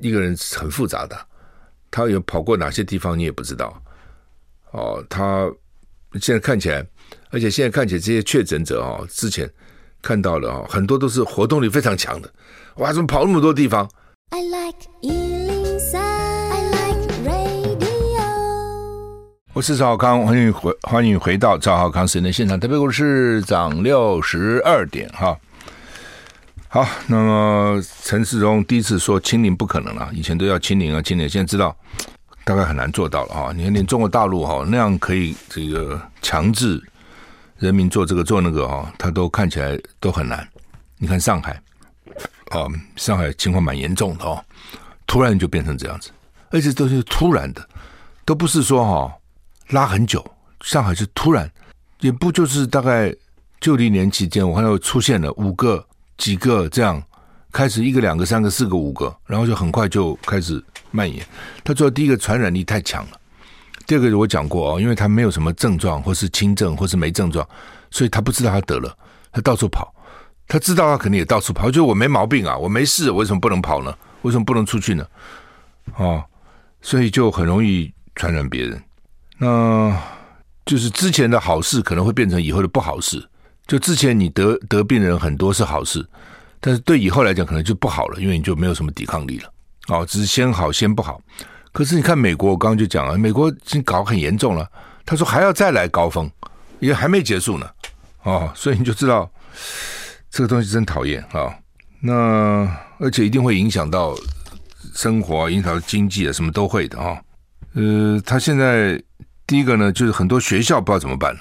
[0.00, 1.16] 一个人很复杂的，
[1.90, 3.80] 他有跑过哪些地方你也不知道。
[4.72, 5.48] 哦，他
[6.20, 6.84] 现在看起来，
[7.30, 9.48] 而且现在看起来这些确诊者哦，之前
[10.02, 12.32] 看到了哦，很多都是活动力非常强的。
[12.76, 13.88] 哇，怎么跑那么多地方
[14.30, 15.27] ？I like
[19.58, 22.60] 我是赵浩康，欢迎回欢迎回到赵浩康时间的现场。
[22.60, 25.36] 特别股市涨六十二点哈。
[26.68, 31.76] 好，那么陈世忠第一次说清零不可能了，以前都要清零啊清零，现在知道
[32.44, 33.52] 大概很难做到了哈。
[33.52, 36.80] 你看，连中国大陆哈那样可以这个强制
[37.56, 40.48] 人民做这个做那个哈，他都看起来都很难。
[40.98, 41.60] 你看上海，
[42.50, 42.62] 啊，
[42.94, 44.40] 上海情况蛮严重的哦，
[45.04, 46.12] 突然就变成这样子，
[46.50, 47.68] 而且都是突然的，
[48.24, 49.12] 都不是说哈。
[49.68, 50.24] 拉很久，
[50.62, 51.50] 上海是突然，
[52.00, 53.14] 也不就是大概
[53.60, 55.84] 就历年期间，我看到出现了五个、
[56.16, 57.02] 几个这样，
[57.52, 61.24] 开始一个、两个、三个、四个、五个，然后就很快就开始蔓延。
[61.62, 63.20] 他说第一个传染力太强了，
[63.86, 67.46] 第二个我讲过哦，因为他没有什么症状，或是轻症，或是没症状，
[67.90, 68.96] 所以他不知道他得了，
[69.30, 69.94] 他到处跑。
[70.50, 73.94] 他知道他肯定也到处跑，就我没毛病啊，我没事，为什么不能跑呢？
[74.22, 75.06] 为什么不能出去呢？
[75.96, 76.24] 哦，
[76.80, 78.82] 所以就很容易传染别人。
[79.38, 79.96] 那
[80.66, 83.26] 就是之前的好事可能会变成以后的不好事。
[83.66, 86.06] 就之前你得得病人很多是好事，
[86.58, 89.52] 但是对以后来讲可能就不好了，因为你就没有什么抵抗力了。
[89.88, 91.20] 哦，只是先好先不好。
[91.70, 94.66] 可是你看美国，我刚刚就讲了，美国已经搞很严重了。
[95.04, 96.30] 他说还要再来高峰，
[96.80, 97.68] 因为还没结束呢。
[98.22, 99.30] 哦，所以你就知道
[100.30, 101.54] 这个东西真讨厌啊、
[102.00, 104.16] 那而且一定会影响到
[104.94, 107.20] 生活，影响到经济啊，什么都会的啊、
[107.74, 108.98] 呃，他现在。
[109.48, 111.40] 第一个呢，就是很多学校不知道怎么办了。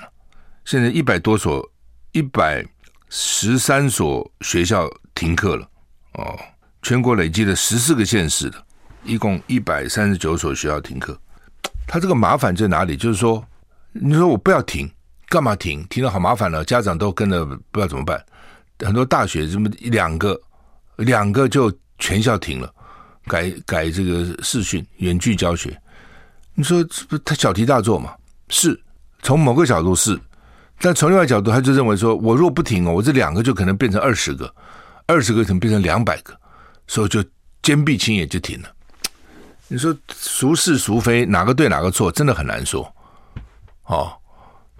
[0.63, 1.69] 现在一百多所、
[2.13, 2.65] 一百
[3.09, 5.69] 十三所学校停课了。
[6.13, 6.39] 哦，
[6.81, 8.65] 全国累计的十四个县市的，
[9.03, 11.19] 一共一百三十九所学校停课。
[11.85, 12.95] 他这个麻烦在哪里？
[12.95, 13.45] 就是说，
[13.91, 14.89] 你说我不要停，
[15.27, 15.85] 干嘛停？
[15.89, 18.25] 停了好麻烦了，家长都跟着不知道怎么办。
[18.79, 20.39] 很多大学这么两个、
[20.95, 22.73] 两个就全校停了，
[23.25, 25.77] 改改这个视讯、远距教学。
[26.59, 28.15] 你说这不他小题大做嘛？
[28.49, 28.79] 是
[29.21, 30.19] 从某个角度是，
[30.79, 34.51] 但从另外角度，他就认为说，我若不停哦，我这两个就可能变成二十个，
[35.05, 36.35] 二十个可能变成两百个，
[36.87, 37.23] 所以就
[37.61, 38.69] 坚壁清野就停了。
[39.67, 42.91] 你说孰是孰非，哪个对哪个错，真的很难说。
[43.83, 44.11] 哦，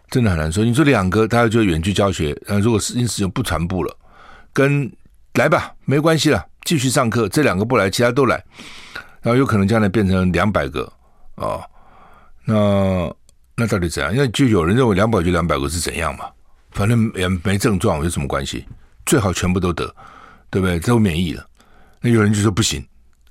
[0.10, 0.66] 真的很难说。
[0.66, 3.96] 你说两个，大家就远距教学，那，如果是因此就不传播了，
[4.52, 4.92] 跟
[5.36, 7.30] 来吧，没关系了，继续上课。
[7.30, 8.44] 这两个不来，其他都来，
[9.22, 10.92] 然后有可能将来变成两百个。
[11.38, 11.64] 哦，
[12.46, 13.16] 那
[13.56, 14.14] 那到底怎样？
[14.14, 16.26] 因为就有人认为两百就两百个是怎样嘛？
[16.72, 18.66] 反正也没症状，有什么关系？
[19.06, 19.86] 最好全部都得，
[20.50, 20.80] 对不对？
[20.80, 21.44] 都免疫了。
[22.02, 22.86] 那有人就说不行，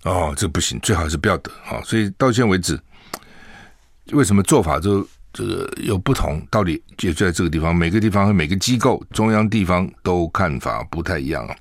[0.05, 1.83] 哦，这不行，最好是不要得啊、哦。
[1.85, 2.81] 所以到现在为止，
[4.13, 6.41] 为什么做法就这个有不同？
[6.51, 11.57] 到底就在这个地方，每个地方和每个机构、中央、地方都看法不太一样啊。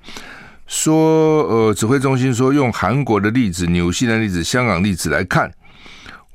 [0.65, 5.51] 说呃，指挥中心说用韩国的例子、纽西兰例子、香港例子来看。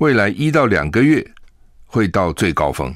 [0.00, 1.22] 未来一到两个月
[1.84, 2.94] 会到最高峰，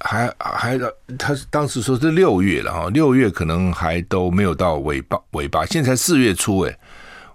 [0.00, 0.78] 还还
[1.18, 6.78] 他当时说是六月了哈，六月可能还都没有到尾巴尾巴，现在才四月初诶，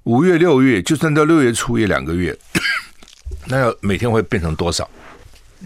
[0.06, 2.36] 五月六月就算到六月初也两个月，
[3.46, 4.90] 那要每天会变成多少？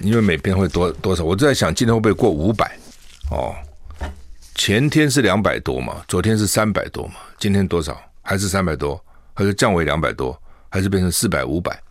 [0.02, 1.24] 因为每天会多多少？
[1.24, 2.78] 我就在想今天会不会过五百？
[3.32, 3.56] 哦，
[4.56, 7.98] 前天是两百多嘛，昨天是三百多嘛，今天多少？
[8.22, 9.02] 还是三百多？
[9.34, 10.38] 还是降为两百多？
[10.68, 11.82] 还是变成四百五百？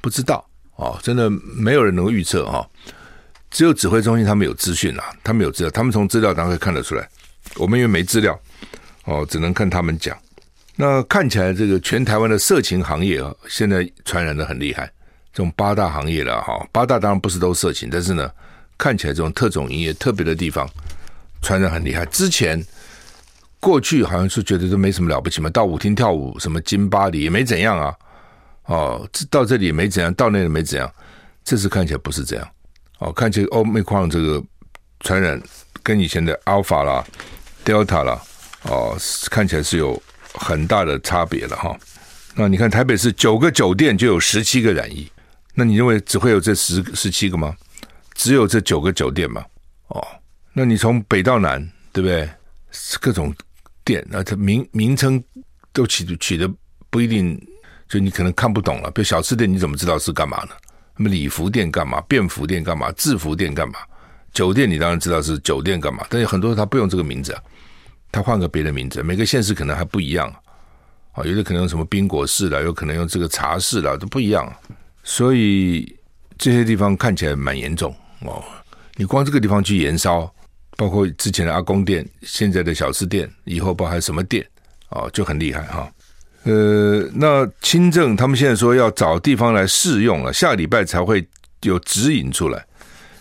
[0.00, 0.44] 不知道。
[0.82, 2.68] 哦，真的没有人能够预测哈，
[3.50, 7.08] 只有指挥中心他们有资讯啊，他们有资料，他们从资料当中看得出来。
[7.56, 8.38] 我们因为没资料，
[9.04, 10.16] 哦，只能看他们讲。
[10.74, 14.90] 那看起来这个全台湾的色情行业啊，现在传染的很厉害。
[15.32, 18.30] 这种八大行业了哈，八大当然不是都色情，但是呢，
[18.76, 20.68] 看起来这种特种营业特别的地方
[21.42, 22.04] 传染很厉害。
[22.06, 22.62] 之前
[23.60, 27.94] 过去好像是觉得都没什么了不起嘛，到舞厅跳舞什么金巴黎也没怎样啊。
[28.66, 30.92] 哦，这到这里也没怎样，到那里没怎样，
[31.44, 32.48] 这次看起来不是这样。
[32.98, 34.42] 哦，看起来欧美矿这个
[35.00, 35.40] 传染
[35.82, 37.04] 跟以前的 Alpha 啦、
[37.64, 38.22] Delta 啦，
[38.64, 38.96] 哦，
[39.30, 40.00] 看起来是有
[40.34, 41.76] 很大的差别了哈。
[42.34, 45.10] 那你看台北市九个酒店就有十七个染疫，
[45.54, 47.56] 那你认为只会有这十十七个吗？
[48.14, 49.44] 只有这九个酒店吗？
[49.88, 50.06] 哦，
[50.52, 51.60] 那你从北到南，
[51.92, 52.28] 对不对？
[53.00, 53.34] 各种
[53.84, 55.22] 店，那它名名称
[55.72, 56.48] 都起取的
[56.88, 57.38] 不一定，
[57.92, 58.90] 就你可能看不懂了。
[58.92, 60.52] 比如小吃店，你怎么知道是干嘛呢？
[60.96, 62.00] 什么礼服店干嘛？
[62.08, 62.90] 便服店干嘛？
[62.92, 63.80] 制服店干嘛？
[64.32, 67.42] 酒店你当然知道是酒店干嘛，但是很多他不用这个名字啊，
[68.10, 69.02] 他换个别的名字。
[69.02, 70.34] 每个县市可能还不一样
[71.12, 74.50] 啊，有的可能用什么宾果式的，有可能用这个茶室的，都不一样。
[75.02, 75.94] 所以
[76.38, 78.42] 这些地方看起来蛮严重哦。
[78.94, 80.32] 你光这个地方去延烧。
[80.74, 84.44] 包括之前的阿公店，现在的小吃店，以后包含什么店，
[84.88, 85.92] 哦，就很厉害哈。
[86.44, 91.26] 呃，那轻症他们现在说要找地方来试用了，下礼拜才会
[91.62, 92.66] 有指引出来。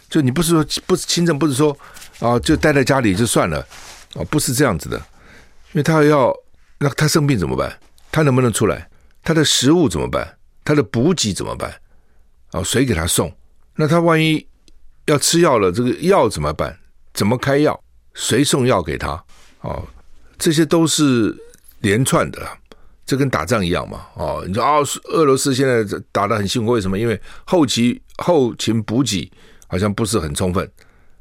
[0.10, 1.77] 就你不是说不是轻症，不是说
[2.19, 3.65] 啊，就待在家里就算了，
[4.15, 6.36] 哦，不是这样子的，因为他要
[6.79, 7.71] 那他生病怎么办？
[8.12, 8.89] 他能不能出来？
[9.23, 10.38] 他的食物怎么办？
[10.65, 11.73] 他的补给怎么办？
[12.51, 13.31] 哦，谁给他送？
[13.75, 14.45] 那他万一
[15.05, 16.77] 要吃药了，这个药怎么办？
[17.13, 17.79] 怎么开药？
[18.13, 19.23] 谁送药给他？
[19.62, 19.88] 哦，
[20.38, 21.34] 这些都是
[21.79, 22.45] 连串的，
[23.05, 24.05] 这跟打仗一样嘛。
[24.15, 24.77] 哦，你说啊，
[25.11, 26.97] 俄罗斯现在打得很辛苦，为什么？
[26.97, 29.31] 因为后期后勤补给
[29.67, 30.69] 好像不是很充分。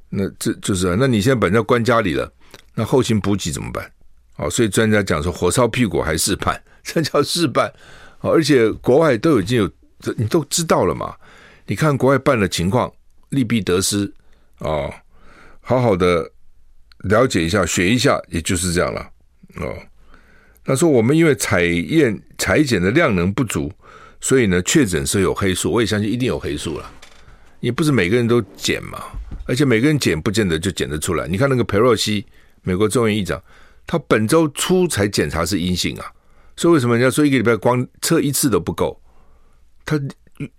[0.09, 2.31] 那这就是，那你现在本来关家里了，
[2.75, 3.91] 那后勤补给怎么办？
[4.37, 7.73] 哦，所以专家讲说，火烧屁股还是办， 这叫事办。
[8.21, 9.71] 哦，而且国外都已经有，
[10.17, 11.15] 你都知道了嘛。
[11.67, 12.93] 你看国外办的情况，
[13.29, 14.13] 利弊得失
[14.59, 14.93] 哦。
[15.61, 16.29] 好好的
[17.05, 19.09] 了解一下，学一下，也就是这样了
[19.57, 19.77] 哦。
[20.65, 23.73] 他说我们因为采验采检的量能不足，
[24.21, 26.91] 所以呢确诊是有黑数，我也相信一定有黑数了。
[27.61, 29.03] 也不是每个人都检嘛，
[29.47, 31.29] 而且每个人检不见得就检得出来。
[31.29, 32.25] 你看那个裴洛西，
[32.63, 33.43] 美国众议议长，
[33.87, 36.07] 他本周初才检查是阴性啊，
[36.57, 39.01] 所以为什么人家说一个礼拜光测一次都不够？
[39.85, 40.01] 他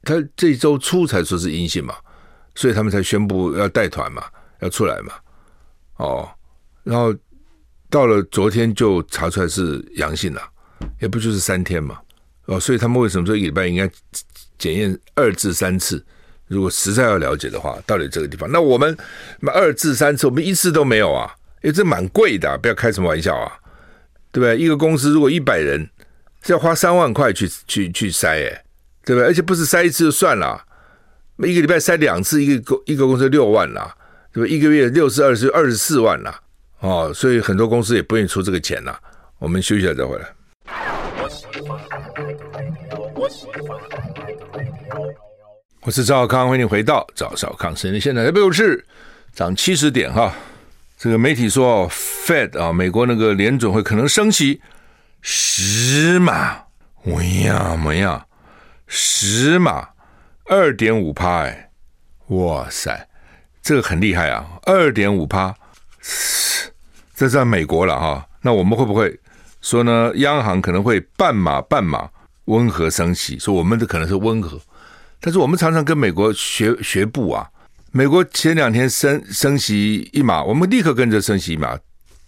[0.03, 1.95] 他这周初才说是阴性嘛，
[2.53, 4.23] 所以他们才宣布要带团嘛。
[4.61, 5.13] 要出来嘛？
[5.97, 6.29] 哦，
[6.83, 7.11] 然后
[7.91, 10.41] 到了昨天就查出来是阳性了，
[10.99, 11.99] 也不就是三天嘛？
[12.45, 13.87] 哦，所以他们为什么说一个礼拜应该
[14.57, 16.03] 检验二至三次？
[16.47, 18.97] 如果实在要了解的话，到底这个地方，那我们
[19.53, 21.35] 二至三次，我们一次都没有啊？
[21.61, 23.51] 因为这蛮贵的，不要开什么玩笑啊，
[24.31, 24.57] 对不对？
[24.57, 25.87] 一个公司如果一百人
[26.41, 28.63] 是要花三万块去去去筛，哎，
[29.03, 29.23] 对不对？
[29.23, 30.65] 而且不是筛一次就算了，
[31.39, 33.97] 一个礼拜筛两次，一个公一个公司六万了。
[34.33, 34.49] 对吧？
[34.49, 36.33] 一个月六十二十二十四万了
[36.81, 38.95] 哦，所以很多公司也不愿意出这个钱呐。
[39.39, 40.27] 我们休息一下再回来。
[45.83, 48.01] 我是赵小康，欢迎回到赵少康时间。
[48.01, 48.85] 现在台北股市
[49.33, 50.33] 涨七十点哈。
[50.97, 54.61] 这个媒体说，Fed 啊，美国那个联准会可能升息
[55.21, 56.63] 十码，
[57.03, 58.25] 我呀么呀，
[58.85, 59.89] 十码
[60.45, 61.71] 二点五趴哎，
[62.27, 63.07] 哇塞！
[63.63, 65.55] 这个很厉害啊，二点五趴，
[67.21, 68.27] 这是在美国了哈。
[68.41, 69.15] 那我们会不会
[69.61, 70.11] 说呢？
[70.15, 72.09] 央行可能会半马半马
[72.45, 74.59] 温和升息，说我们的可能是温和，
[75.19, 77.47] 但是我们常常跟美国学学步啊。
[77.91, 81.77] 美国前两天升升息一码，我们立刻跟着升息一码，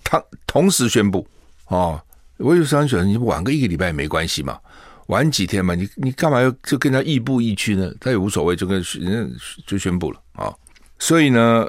[0.03, 1.27] 同同时宣布
[1.69, 1.99] 哦。
[2.37, 4.59] 我有时候想，你晚个一个礼拜也没关系嘛，
[5.07, 7.91] 晚几天嘛，你你干嘛要就跟他亦步亦趋呢？
[7.99, 10.53] 他也无所谓，就跟人家就宣布了啊。
[10.99, 11.67] 所以呢，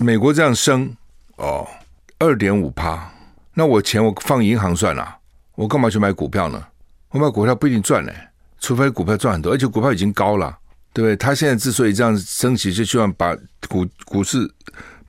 [0.00, 0.92] 美国这样升
[1.36, 1.64] 哦，
[2.20, 3.10] 二点五趴，
[3.54, 5.16] 那我钱我放银行算了，
[5.54, 6.62] 我干嘛去买股票呢？
[7.08, 8.12] 我买股票不一定赚呢，
[8.60, 10.54] 除非股票赚很多，而且股票已经高了，
[10.92, 11.16] 对不对？
[11.16, 13.34] 他现在之所以这样升起，就希望把
[13.70, 14.46] 股股市，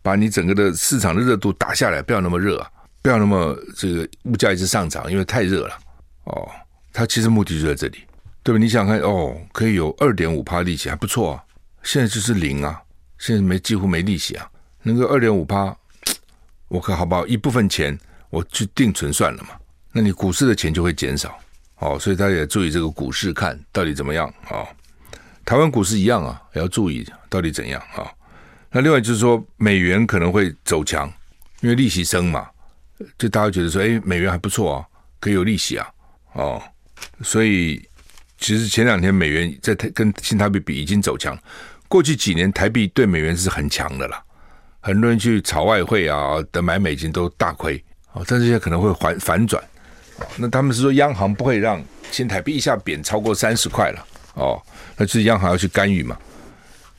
[0.01, 2.65] 把你整个的市场的热度打下来，不要那么热，
[3.01, 5.77] 不要那么这个物价一直上涨，因为太热了。
[6.23, 6.49] 哦，
[6.93, 8.05] 他其实目的就在这里，
[8.41, 8.57] 对吧？
[8.57, 11.43] 你想看哦，可以有二点五趴利息，还不错啊。
[11.83, 12.81] 现在就是零啊。
[13.19, 14.49] 现在没几乎没利息啊，
[14.81, 15.75] 那个二点五趴，
[16.71, 17.27] 我可好不好？
[17.27, 17.97] 一部分钱
[18.29, 19.49] 我去定存算了嘛，
[19.91, 21.37] 那你股市的钱就会减少
[21.79, 24.67] 哦，所以大家也注意这个股市看到底怎么样啊、哦？
[25.43, 28.11] 台湾股市一样啊，也要注意到底怎样啊、哦？
[28.71, 31.11] 那另外就是说美元可能会走强，
[31.59, 32.47] 因为利息升嘛，
[33.17, 34.85] 就大家觉得说，哎，美元还不错啊，
[35.19, 35.85] 可以有利息啊，
[36.35, 36.61] 哦，
[37.21, 37.85] 所以
[38.37, 41.37] 其实前两天美元在跟新台币比已经走强。
[41.89, 44.23] 过去几年台币对美元是很强的了，
[44.81, 47.81] 很多人去炒外汇啊，的买美金都大亏。
[48.11, 49.63] 哦，但是现在可能会反反转，
[50.35, 54.05] 那他们是说央行不会让新台币一下贬超过三十块了。
[54.33, 54.61] 哦，
[54.97, 56.17] 那就是央行要去干预嘛，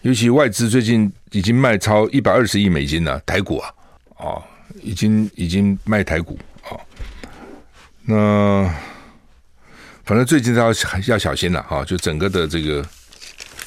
[0.00, 3.70] 尤其外资最近已经卖超一百二十亿美金了，台股啊，
[4.16, 4.42] 哦，
[4.80, 6.38] 已经已经卖台股、
[6.70, 6.80] 哦。
[8.04, 8.74] 那
[10.04, 10.72] 反正最近要
[11.06, 12.86] 要小心了哈、就整个的这个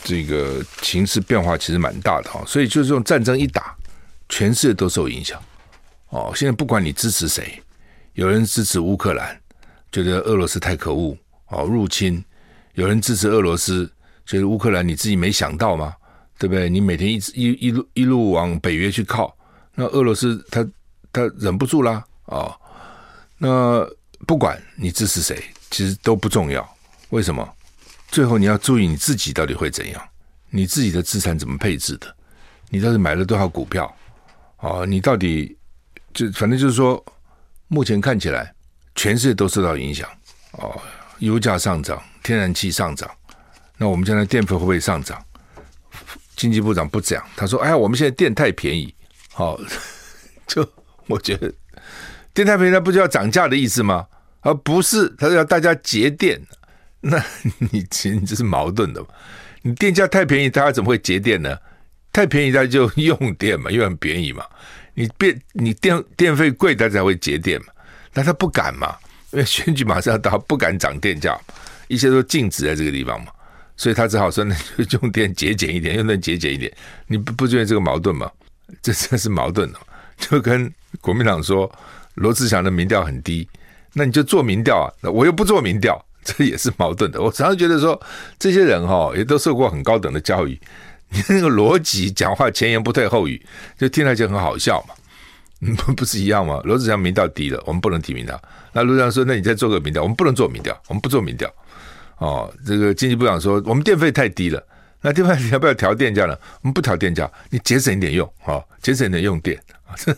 [0.03, 3.76] 这个形势变化其实蛮大的哈、哦，所以就是这种战争一打，
[4.36, 5.41] 全世界都受影响
[6.09, 6.33] 哦。
[6.36, 7.57] 现在不管你支持谁，
[8.15, 9.39] 有人支持乌克兰，
[9.93, 11.17] 觉得俄罗斯太可恶
[11.47, 12.21] 哦，入侵；
[12.73, 13.89] 有人支持俄罗斯，
[14.25, 15.95] 觉得乌克兰你自己没想到吗？
[16.38, 16.69] 对不对？
[16.69, 19.33] 你每天一直一一路一路往北约去靠，
[19.73, 20.67] 那俄罗斯他
[21.13, 22.53] 他忍不住啦、哦！
[23.38, 23.88] 那
[24.27, 26.69] 不管你支持谁，其实都不重要。
[27.11, 27.47] 为什么？
[28.09, 30.09] 最后你要注意你自己到底会怎样，
[30.49, 32.13] 你自己的资产怎么配置的？
[32.67, 33.89] 你到底买了多少股票？
[34.66, 35.55] 哦，你到底
[36.11, 37.03] 就反正就是说，
[37.68, 38.51] 目前看起来
[38.95, 40.09] 全世界都受到影响
[40.53, 40.76] 哦，
[41.20, 43.07] 油价上涨，天然气上涨，
[43.78, 45.24] 那我们将来电费会不会上涨？
[46.36, 48.93] 经济部长不讲，他说：“哎呀，我们现在电太便宜，
[49.32, 49.59] 好，
[50.47, 50.68] 就
[51.05, 51.53] 我觉得
[52.34, 54.07] 电太便宜，那不就要涨价的意思吗？
[54.41, 56.41] 而不是，他说要大家节电，
[57.01, 57.24] 那
[57.72, 59.07] 你其实这是矛盾的嘛。
[59.61, 61.55] 你电价太便宜，大家怎么会节电呢？
[62.16, 64.41] 太便宜，他就用电嘛，因为很便宜嘛。
[64.93, 67.74] 你变你电电费贵，大家才会节电嘛。
[68.13, 68.95] 但他不敢嘛，
[69.32, 71.38] 因为选举马上要到，不敢涨电价，
[71.89, 73.34] 一切都静止在这个地方嘛。”
[73.76, 74.55] 所以他只好说，那
[74.86, 76.72] 就用电节俭一点，用电节俭一点。
[77.07, 78.32] 你不不觉得这个矛盾吗？
[78.82, 79.80] 这真是矛盾的。
[80.18, 81.70] 就跟国民党说
[82.13, 83.45] 罗志祥的民调很低，
[83.91, 87.22] 那你就做民调啊，我又不做民调，这也是矛盾的。
[87.22, 88.01] 我常常觉得说，
[88.39, 90.57] 这些人哈也都受过很高等的教育，
[91.10, 93.41] 你那个逻辑讲话前言不对后语，
[93.78, 94.95] 就听来就很好笑嘛。
[95.78, 96.62] 不不是一样吗？
[96.66, 98.39] 罗志祥民调低了，我们不能提名他。
[98.74, 101.51] 那罗志祥说，那你再做个民调，我们不能做民调，我们不做民调。
[102.18, 104.62] 哦，这个经济部长说我们电费太低了，
[105.01, 106.38] 那电费要不要调电价呢？
[106.62, 110.14] 我们不调电价，你节省一点用，哈、哦，节省一点用电啊， 这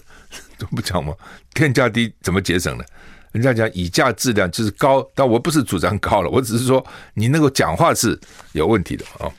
[0.57, 1.13] 都不讲吗？
[1.53, 2.83] 电价低怎么节省呢？
[3.31, 6.83] 人家讲以价质量就是高，但我不是主张高了，我只是说
[7.13, 8.19] 你那个讲话是
[8.53, 9.33] 有问题的啊、哦。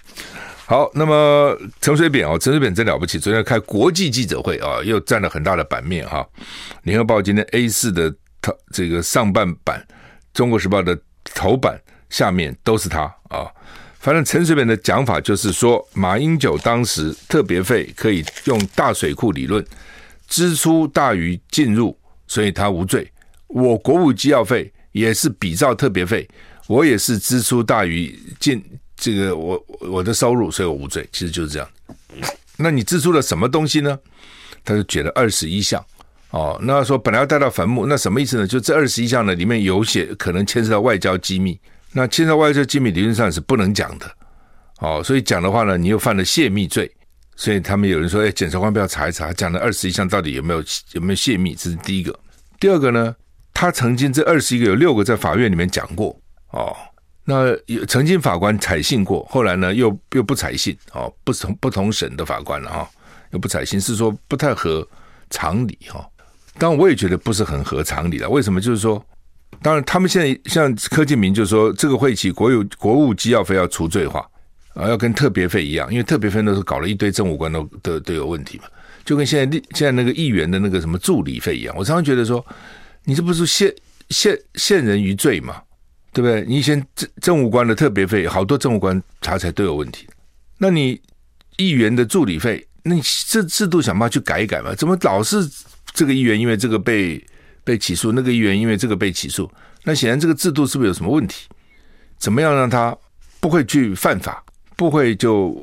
[0.69, 6.29] 好，那么陈水扁哦，陈水扁真了不起，昨天开国际记者会啊、又占了很大的版面哈。
[6.83, 9.83] 联合报今天 A 四的头这个上半版，
[10.35, 10.95] 中国时报的
[11.35, 11.81] 头版。
[12.11, 13.49] 下面都是他啊，
[13.99, 19.63] 反正陈水扁的讲法就是说，马英九当时特别费可以用大水库理论，
[20.27, 23.11] 支出大于进入，所以他无罪。
[23.47, 26.27] 我国务机要费也是比照特别费，
[26.67, 28.63] 我也是支出大于进
[28.99, 31.09] 这个我我的收入，所以我无罪。
[31.13, 31.69] 其实就是这样。
[32.57, 33.99] 那你支出了什么东西呢？
[34.65, 35.83] 他就举了二十一项
[36.31, 36.59] 哦。
[36.63, 38.47] 那说本来要带到坟墓，那什么意思呢？
[38.47, 41.59] 就这二十一项呢，里面有写可能牵涉到外交机密。
[41.93, 44.11] 那牵涉外交机密理论上是不能讲的，
[44.81, 46.91] 哦，所以讲的话呢，你又犯了泄密罪，
[47.35, 51.55] 所以他们有人说，哎，检察官不要查一查，讲的二十一项到底有没有有没有泄密？
[51.55, 52.15] 这是第一个。
[52.61, 53.17] 第二个呢，
[53.55, 56.15] 他曾经这二十一个有六个在法院里面讲过，
[56.51, 56.77] 哦，
[57.31, 62.91] 那有曾经法官采信过，后来呢又又不采信，哦，不同不同省的法官了哈，
[63.33, 64.89] 又不采信，是说不太合
[65.29, 66.09] 常理哈。
[66.57, 68.59] 当然我也觉得不是很合常理了，为什么？
[68.59, 69.05] 就是说。
[69.61, 74.21] 当然，他们现在像柯建铭就说，这个会期国有国务机要费要除罪化
[74.75, 78.65] 啊，要跟特别费一样，因为特别费都是搞了一堆政务官都都都有问题嘛，
[79.05, 81.75] 就跟现在现在那个议员的那个什么助理费一样。
[81.77, 82.45] 我常常觉得说，
[83.05, 83.75] 你这不是陷
[84.11, 85.61] 陷陷人于罪嘛，
[86.19, 86.45] 对不对？
[86.49, 90.09] 你以前政政务官的特别费，好多政务官查起来都有问题，
[90.59, 91.01] 那你
[91.57, 94.75] 议员的助理费，那你这制度想办法去改一改嘛？
[94.75, 95.49] 怎么老是
[95.93, 97.25] 这个议员因为这个被？
[97.65, 99.51] 被起诉，那个议员因为这个被起诉，
[99.85, 101.47] 那显然这个制度是不是有什么问题？
[102.17, 102.97] 怎么样让他
[103.41, 104.43] 不会去犯法，
[104.75, 105.55] 不会就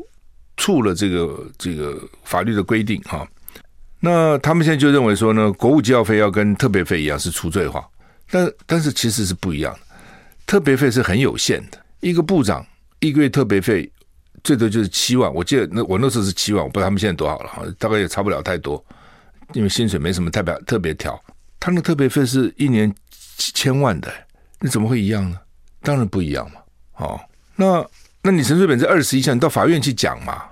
[0.56, 3.28] 触了这个这个法律的规定哈？
[4.00, 7.84] 那他们现在就认为说呢，国务机要费要跟特别费一样是除罪化，
[8.30, 9.80] 但但是其实是不一样的。
[10.46, 12.66] 特别费是很有限的，一个部长
[13.00, 13.92] 一个月特别费
[14.44, 18.84] 最多就是七万，我记得那我那时候是七万，我不知道他们现在多少了，大概也差不了太多，
[19.54, 21.20] 因为薪水没什么特别特别调。
[21.60, 22.94] 他那特别费是一年
[23.38, 24.14] 几千万的，
[24.60, 25.40] 你怎么会一样呢？
[25.82, 26.62] 当然不一样嘛。
[26.98, 27.20] 哦，
[27.56, 27.84] 那
[28.22, 30.44] 那你陈水扁这二十一项，你到法院去讲嘛。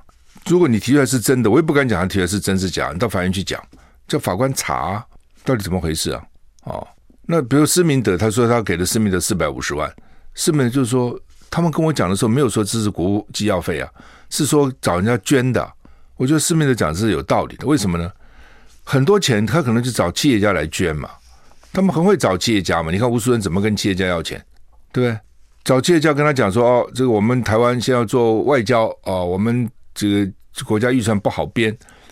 [0.47, 2.89] 如果你提出来是真的，我也不敢讲他提出来是真是假。
[2.91, 3.63] 你到法院去讲，
[4.07, 5.05] 叫法官查
[5.45, 6.23] 到底怎么回事啊？
[6.63, 6.87] 哦，
[7.25, 9.91] 那比如施明德，他说他给了施明德四百五十万，
[10.33, 11.17] 施明德就是说
[11.49, 13.89] 他们跟我讲的时候没有说这是国务机要费啊，
[14.29, 15.73] 是说找人家捐的。
[16.17, 18.11] 我觉得施明德讲的是有道理的，为什么呢？
[18.83, 21.09] 很多钱，他可能就找企业家来捐嘛。
[21.71, 22.91] 他们很会找企业家嘛。
[22.91, 24.37] 你看吴淑珍怎么跟企业家要钱，
[24.91, 25.19] 对不对？
[25.63, 30.31] 找企业家跟他讲说：“哦，这个我们台湾先要做外交哦，我们这个
[30.65, 31.71] 国家预算不好编，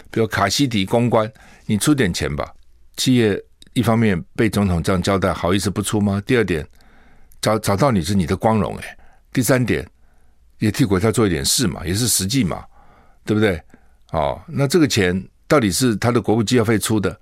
[0.09, 1.29] 比如卡西迪公关，
[1.65, 2.49] 你出点钱吧。
[2.95, 3.37] 企业
[3.73, 6.21] 一方面被总统这样交代，好意思不出吗？
[6.25, 6.65] 第二点，
[7.41, 8.97] 找找到你是你的光荣诶。
[9.31, 9.87] 第三点，
[10.59, 12.63] 也替国家做一点事嘛，也是实际嘛，
[13.23, 13.61] 对不对？
[14.11, 17.17] 哦，那这个钱到底是他的国务机要费出的，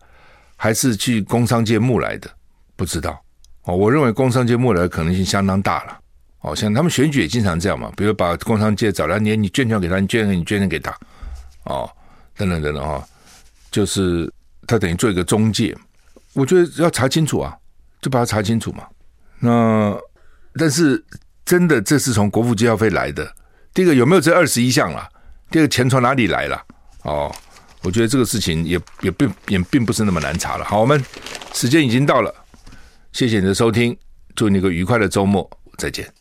[0.56, 2.30] 还是去工商界募来的？
[2.76, 3.24] 不知道
[3.64, 3.76] 哦。
[3.76, 6.00] 我认为工商界募来的可能性相当大了。
[6.41, 10.97] 哦，像他们选举也经常这样嘛，比如把工商界找来，你你捐钱给他，你捐给你捐钱给他，
[11.66, 11.88] 哦，
[12.36, 13.04] 等等等等哈、哦，
[13.70, 14.32] 就是
[14.66, 15.78] 他等于做一个中介。
[16.34, 17.57] 我觉得要查清楚啊，
[18.01, 18.88] 就把它查清楚嘛。
[19.39, 19.97] 那
[20.53, 21.03] 但是。
[21.45, 23.27] 真的，这是从国服机要费来的。
[23.73, 25.09] 第一个有没有这二十一项啦？
[25.49, 26.63] 第二个钱从哪里来了？
[27.01, 27.36] 哦，
[27.82, 30.65] 我觉得这个事情也也并也并不是那么难查了。
[30.65, 31.03] 好，我们
[31.55, 32.32] 时间已经到了，
[33.13, 33.97] 谢谢你的收听，
[34.36, 35.49] 祝你一个愉快的周末，
[35.80, 36.13] 再见。